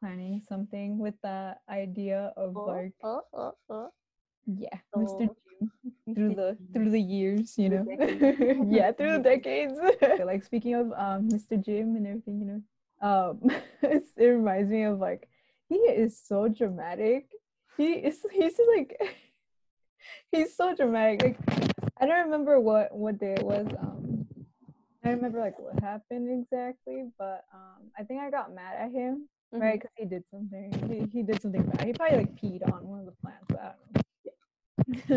planning 0.00 0.40
something 0.48 0.98
with 0.98 1.14
the 1.22 1.56
idea 1.68 2.32
of 2.36 2.54
like 2.56 2.92
uh, 3.02 3.18
uh, 3.70 3.88
yeah 4.46 4.78
mr 4.96 5.26
So, 5.26 5.36
Jim 5.58 5.70
through 6.14 6.34
the 6.34 6.56
through 6.72 6.90
the 6.90 7.00
years 7.00 7.58
you 7.58 7.68
know 7.68 7.84
yeah 8.70 8.92
through 8.92 9.12
the 9.12 9.18
decades 9.22 9.74
like 10.24 10.44
speaking 10.50 10.74
of 10.74 10.92
um 10.92 11.28
mr 11.30 11.62
jim 11.62 11.96
and 11.96 12.06
everything 12.06 12.40
you 12.40 12.46
know 12.46 12.62
um 13.06 13.40
it's, 13.82 14.10
it 14.16 14.26
reminds 14.26 14.70
me 14.70 14.84
of 14.84 14.98
like 14.98 15.28
he 15.68 15.76
is 15.76 16.18
so 16.18 16.48
dramatic 16.48 17.28
he 17.76 17.92
is 17.94 18.24
he's 18.32 18.58
like 18.76 18.96
he's 20.30 20.54
so 20.56 20.74
dramatic 20.74 21.22
like 21.22 21.38
i 22.00 22.06
don't 22.06 22.24
remember 22.26 22.60
what 22.60 22.94
what 22.94 23.18
day 23.18 23.32
it 23.34 23.42
was 23.42 23.66
um 23.80 24.26
I 25.04 25.10
remember 25.10 25.38
like 25.38 25.56
what 25.60 25.78
happened 25.84 26.28
exactly, 26.42 27.04
but 27.16 27.44
um, 27.54 27.92
I 27.96 28.02
think 28.02 28.20
I 28.22 28.28
got 28.28 28.52
mad 28.52 28.74
at 28.76 28.90
him, 28.90 29.28
Mhm. 29.54 29.60
right? 29.60 29.74
Because 29.80 29.92
he 29.96 30.04
did 30.04 30.24
something. 30.32 30.72
He, 30.90 31.18
he 31.18 31.22
did 31.22 31.40
something 31.40 31.62
bad. 31.62 31.86
He 31.86 31.92
probably 31.92 32.16
like 32.16 32.34
peed 32.34 32.68
on 32.72 32.84
one 32.88 32.98
of 32.98 33.06
the 33.06 33.12
plants, 33.22 33.44
but 33.48 33.60
I 33.60 33.64
don't 33.66 33.94
know. 33.94 34.00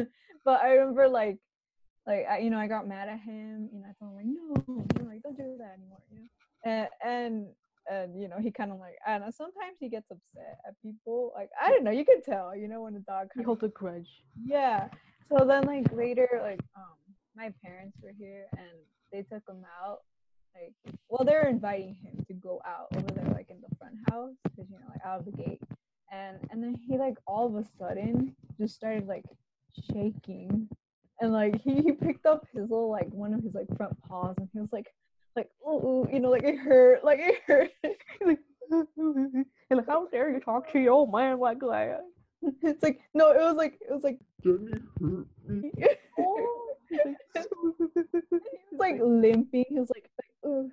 but 0.45 0.61
I 0.61 0.73
remember 0.73 1.07
like, 1.07 1.37
like 2.07 2.25
I, 2.29 2.39
you 2.39 2.49
know, 2.49 2.57
I 2.57 2.67
got 2.67 2.87
mad 2.87 3.09
at 3.09 3.19
him. 3.19 3.69
You 3.71 3.79
know, 3.81 3.87
I 3.89 3.93
told 3.99 4.11
him 4.11 4.17
like, 4.17 4.25
no, 4.25 4.63
you 4.67 5.03
know, 5.03 5.09
like 5.09 5.21
don't 5.23 5.37
do 5.37 5.57
that 5.59 5.75
anymore. 5.77 5.99
You 6.11 6.19
know, 6.19 6.27
and 6.65 6.87
and 7.03 7.47
and 7.91 8.21
you 8.21 8.27
know, 8.27 8.37
he 8.39 8.51
kind 8.51 8.71
of 8.71 8.79
like 8.79 8.95
I 9.05 9.11
don't 9.13 9.21
know. 9.21 9.31
Sometimes 9.31 9.77
he 9.79 9.89
gets 9.89 10.09
upset 10.11 10.57
at 10.67 10.73
people. 10.81 11.31
Like 11.35 11.49
I 11.61 11.69
don't 11.69 11.83
know. 11.83 11.91
You 11.91 12.05
can 12.05 12.21
tell. 12.21 12.55
You 12.55 12.67
know, 12.67 12.83
when 12.83 12.95
a 12.95 12.99
dog 12.99 13.27
He 13.35 13.43
holds 13.43 13.63
a 13.63 13.67
grudge. 13.69 14.09
yeah. 14.45 14.87
So 15.27 15.45
then 15.45 15.63
like 15.65 15.91
later, 15.93 16.27
like 16.41 16.61
um 16.75 16.97
my 17.35 17.53
parents 17.63 17.97
were 18.01 18.13
here 18.17 18.45
and 18.57 18.69
they 19.11 19.21
took 19.21 19.43
him 19.47 19.63
out. 19.83 19.99
Like 20.55 20.73
well 21.09 21.23
they 21.25 21.33
were 21.33 21.47
inviting 21.47 21.95
him 22.01 22.23
to 22.27 22.33
go 22.33 22.61
out 22.65 22.87
over 22.95 23.13
there 23.13 23.31
like 23.33 23.49
in 23.49 23.57
the 23.61 23.75
front 23.77 23.95
house 24.09 24.33
because 24.43 24.69
you 24.71 24.77
know 24.79 24.87
like 24.89 25.05
out 25.05 25.19
of 25.19 25.25
the 25.25 25.31
gate. 25.31 25.61
And 26.11 26.37
and 26.49 26.63
then 26.63 26.75
he 26.75 26.97
like 26.97 27.17
all 27.27 27.45
of 27.45 27.55
a 27.55 27.65
sudden 27.77 28.35
just 28.59 28.73
started 28.75 29.05
like 29.07 29.23
shaking. 29.91 30.67
And 31.21 31.33
like 31.33 31.61
he, 31.61 31.75
he 31.75 31.91
picked 31.91 32.25
up 32.25 32.45
his 32.53 32.69
little 32.69 32.89
like 32.89 33.09
one 33.09 33.33
of 33.33 33.43
his 33.43 33.53
like 33.53 33.67
front 33.75 33.95
paws 34.07 34.35
and 34.37 34.47
he 34.53 34.59
was 34.59 34.71
like 34.71 34.87
like 35.35 35.49
ooh, 35.67 36.07
you 36.11 36.19
know 36.19 36.29
like 36.29 36.43
it 36.43 36.57
hurt 36.57 37.03
like 37.03 37.19
it 37.19 37.35
hurt. 37.45 37.71
like, 38.25 38.39
and 38.71 39.45
like, 39.71 39.87
how 39.87 40.07
dare 40.07 40.31
you 40.31 40.39
talk 40.39 40.71
to 40.71 40.79
your 40.79 40.93
old 40.93 41.11
man 41.11 41.39
like 41.39 41.59
that? 41.59 42.01
it's 42.63 42.81
like 42.81 43.01
no 43.13 43.31
it 43.31 43.37
was 43.37 43.55
like 43.55 43.79
it 43.81 43.91
was 43.93 44.03
like 44.03 44.19
Oh, 46.19 46.73
he 46.89 46.97
was 46.97 47.45
like 48.77 48.99
limping. 49.01 49.65
He 49.69 49.79
was 49.79 49.89
like, 49.93 50.09
like, 50.17 50.51
ooh, 50.51 50.71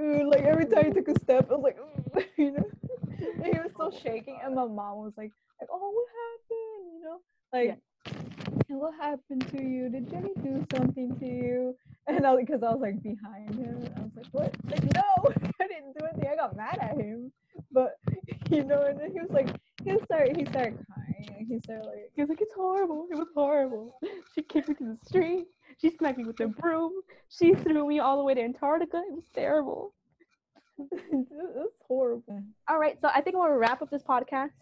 ooh, 0.00 0.30
like 0.30 0.42
every 0.42 0.66
time 0.66 0.86
he 0.86 0.90
took 0.92 1.08
a 1.08 1.18
step, 1.20 1.50
it 1.50 1.58
was 1.58 1.62
like, 1.62 1.78
ooh, 1.78 2.22
you 2.36 2.52
know. 2.52 2.70
And 3.18 3.46
he 3.46 3.58
was 3.58 3.70
still 3.74 3.90
shaking, 3.90 4.38
and 4.44 4.54
my 4.54 4.66
mom 4.66 4.98
was 4.98 5.12
like, 5.16 5.32
like, 5.60 5.68
oh, 5.72 5.90
what 5.90 6.06
happened? 6.20 6.92
You 6.92 7.00
know, 7.02 7.18
like, 7.52 7.70
"And 7.70 7.80
what 8.68 8.94
happened 9.00 9.46
to 9.50 9.62
you? 9.62 9.88
Did 9.88 10.10
Jenny 10.10 10.30
do 10.42 10.64
something 10.74 11.16
to 11.18 11.26
you? 11.26 11.76
And 12.08 12.24
I, 12.24 12.36
because 12.36 12.62
I 12.62 12.70
was 12.70 12.80
like 12.80 13.02
behind 13.02 13.52
him, 13.56 13.82
I 13.96 14.00
was 14.02 14.12
like, 14.14 14.26
what? 14.30 14.54
Like, 14.70 14.84
no, 14.94 15.02
I 15.60 15.66
didn't 15.66 15.92
do 15.98 16.06
anything. 16.06 16.28
I 16.30 16.36
got 16.36 16.54
mad 16.56 16.78
at 16.80 16.96
him, 16.96 17.32
but 17.72 17.96
you 18.48 18.62
know, 18.62 18.82
and 18.82 19.00
then 19.00 19.10
he 19.10 19.18
was 19.20 19.30
like, 19.32 19.48
he 19.82 19.98
started, 20.04 20.36
he 20.36 20.44
started 20.44 20.78
crying, 20.86 21.46
he 21.48 21.58
started 21.64 21.84
like. 21.86 22.12
He 22.14 22.22
was 22.22 22.28
like, 22.28 22.40
it's 22.40 22.54
horrible. 22.54 23.08
It 23.10 23.16
was 23.18 23.26
horrible. 23.34 23.98
She 24.36 24.42
kicked 24.42 24.68
me 24.68 24.76
to 24.76 24.84
the 24.84 24.98
street. 25.04 25.46
She 25.80 25.90
smacked 25.90 26.18
me 26.18 26.24
with 26.26 26.38
a 26.38 26.46
broom. 26.46 26.92
She 27.28 27.54
threw 27.54 27.88
me 27.88 27.98
all 27.98 28.18
the 28.18 28.22
way 28.22 28.34
to 28.34 28.40
Antarctica. 28.40 28.98
It 28.98 29.12
was 29.12 29.28
terrible. 29.34 29.92
it's 30.78 31.76
horrible. 31.88 32.40
All 32.68 32.78
right, 32.78 32.96
so 33.00 33.08
I 33.12 33.20
think 33.20 33.34
I'm 33.34 33.42
gonna 33.42 33.58
wrap 33.58 33.82
up 33.82 33.90
this 33.90 34.04
podcast 34.04 34.52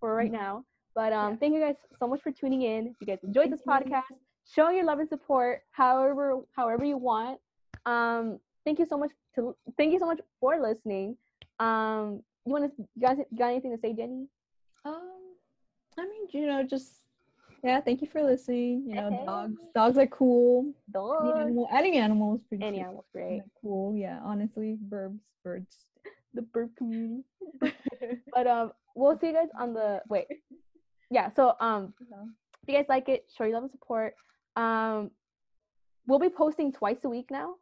for 0.00 0.16
right 0.16 0.30
Mhm. 0.32 0.40
now. 0.42 0.64
But 0.94 1.12
um, 1.12 1.32
Yeah. 1.32 1.36
thank 1.38 1.54
you 1.54 1.60
guys 1.60 1.76
so 1.98 2.06
much 2.06 2.20
for 2.22 2.30
tuning 2.32 2.62
in. 2.62 2.88
If 2.88 2.96
you 3.00 3.06
guys 3.06 3.18
enjoyed 3.24 3.50
this 3.50 3.62
podcast, 3.62 4.02
show 4.46 4.70
your 4.70 4.84
love 4.84 4.98
and 4.98 5.08
support 5.08 5.62
however 5.70 6.40
however 6.52 6.84
you 6.84 6.98
want. 6.98 7.40
Um, 7.86 8.38
thank 8.64 8.78
you 8.78 8.86
so 8.86 8.98
much 8.98 9.10
to 9.36 9.56
thank 9.76 9.92
you 9.92 9.98
so 9.98 10.06
much 10.06 10.20
for 10.40 10.60
listening. 10.60 11.16
Um, 11.58 12.22
you 12.44 12.52
want 12.52 12.64
to 12.76 12.82
you 12.82 13.00
guys 13.00 13.18
got 13.38 13.46
anything 13.48 13.70
to 13.72 13.78
say, 13.80 13.92
Jenny? 13.94 14.26
Um, 14.84 15.10
I 15.98 16.02
mean, 16.02 16.26
you 16.30 16.46
know, 16.46 16.62
just 16.62 17.00
yeah. 17.64 17.80
Thank 17.80 18.02
you 18.02 18.08
for 18.08 18.22
listening. 18.22 18.84
You 18.88 18.94
know, 18.96 19.10
Hey. 19.10 19.24
dogs. 19.24 19.60
Dogs 19.74 19.98
are 19.98 20.06
cool. 20.08 20.72
Dogs. 20.90 21.28
Any 21.30 21.40
animal, 21.40 21.68
any 21.72 21.96
animal 21.98 22.34
is 22.34 22.42
pretty. 22.42 22.64
Any 22.64 22.76
cute. 22.78 22.86
animal's 22.86 23.06
great. 23.12 23.42
Cool. 23.62 23.94
Yeah. 23.96 24.18
Honestly, 24.22 24.76
birds, 24.80 25.20
birds. 25.44 25.86
The 26.34 26.42
bird 26.42 26.70
community. 26.76 27.24
But 28.34 28.46
um, 28.46 28.72
we'll 28.96 29.18
see 29.18 29.26
you 29.28 29.32
guys 29.34 29.48
on 29.58 29.74
the 29.74 30.00
wait. 30.08 30.26
Yeah. 31.12 31.28
So 31.36 31.54
um, 31.60 31.92
if 32.62 32.68
you 32.68 32.74
guys 32.74 32.86
like 32.88 33.08
it, 33.10 33.26
show 33.36 33.44
your 33.44 33.52
love 33.52 33.64
and 33.64 33.70
support. 33.70 34.14
Um, 34.56 35.10
we'll 36.06 36.18
be 36.18 36.30
posting 36.30 36.72
twice 36.72 36.96
a 37.04 37.08
week 37.08 37.26
now. 37.30 37.54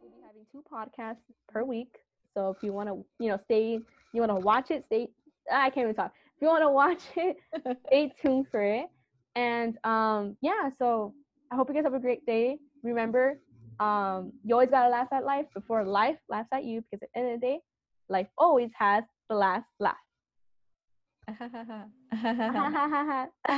We'll 0.00 0.12
be 0.12 0.16
having 0.26 0.46
two 0.50 0.64
podcasts 0.72 1.18
per 1.46 1.62
week. 1.62 1.94
So 2.32 2.48
if 2.56 2.62
you 2.62 2.72
want 2.72 2.88
to, 2.88 3.04
you 3.18 3.28
know, 3.28 3.38
stay, 3.44 3.78
you 4.14 4.20
want 4.20 4.30
to 4.30 4.36
watch 4.36 4.70
it, 4.70 4.84
stay. 4.86 5.08
I 5.52 5.68
can't 5.68 5.84
even 5.84 5.94
talk. 5.94 6.12
If 6.36 6.42
you 6.42 6.48
want 6.48 6.62
to 6.62 6.70
watch 6.70 7.02
it, 7.16 7.36
stay 7.86 8.14
tuned 8.22 8.46
for 8.50 8.62
it. 8.62 8.86
And 9.34 9.76
um, 9.84 10.38
yeah. 10.40 10.70
So 10.78 11.12
I 11.52 11.56
hope 11.56 11.68
you 11.68 11.74
guys 11.74 11.84
have 11.84 11.92
a 11.92 12.00
great 12.00 12.24
day. 12.24 12.56
Remember, 12.82 13.38
um, 13.78 14.32
you 14.42 14.54
always 14.54 14.70
gotta 14.70 14.88
laugh 14.88 15.08
at 15.12 15.24
life 15.24 15.46
before 15.52 15.84
life 15.84 16.16
laughs 16.30 16.48
at 16.52 16.64
you. 16.64 16.80
Because 16.80 17.02
at 17.02 17.08
the 17.12 17.20
end 17.20 17.34
of 17.34 17.40
the 17.40 17.46
day, 17.46 17.60
life 18.08 18.28
always 18.38 18.70
has 18.78 19.04
the 19.28 19.34
last 19.34 19.66
laugh. 19.80 19.96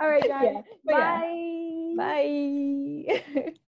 All 0.00 0.08
right, 0.08 0.26
guys. 0.26 0.54
Yeah, 0.54 0.62
but 0.84 0.96
yeah. 0.96 1.20
Bye. 1.20 1.94
Bye. 1.96 3.52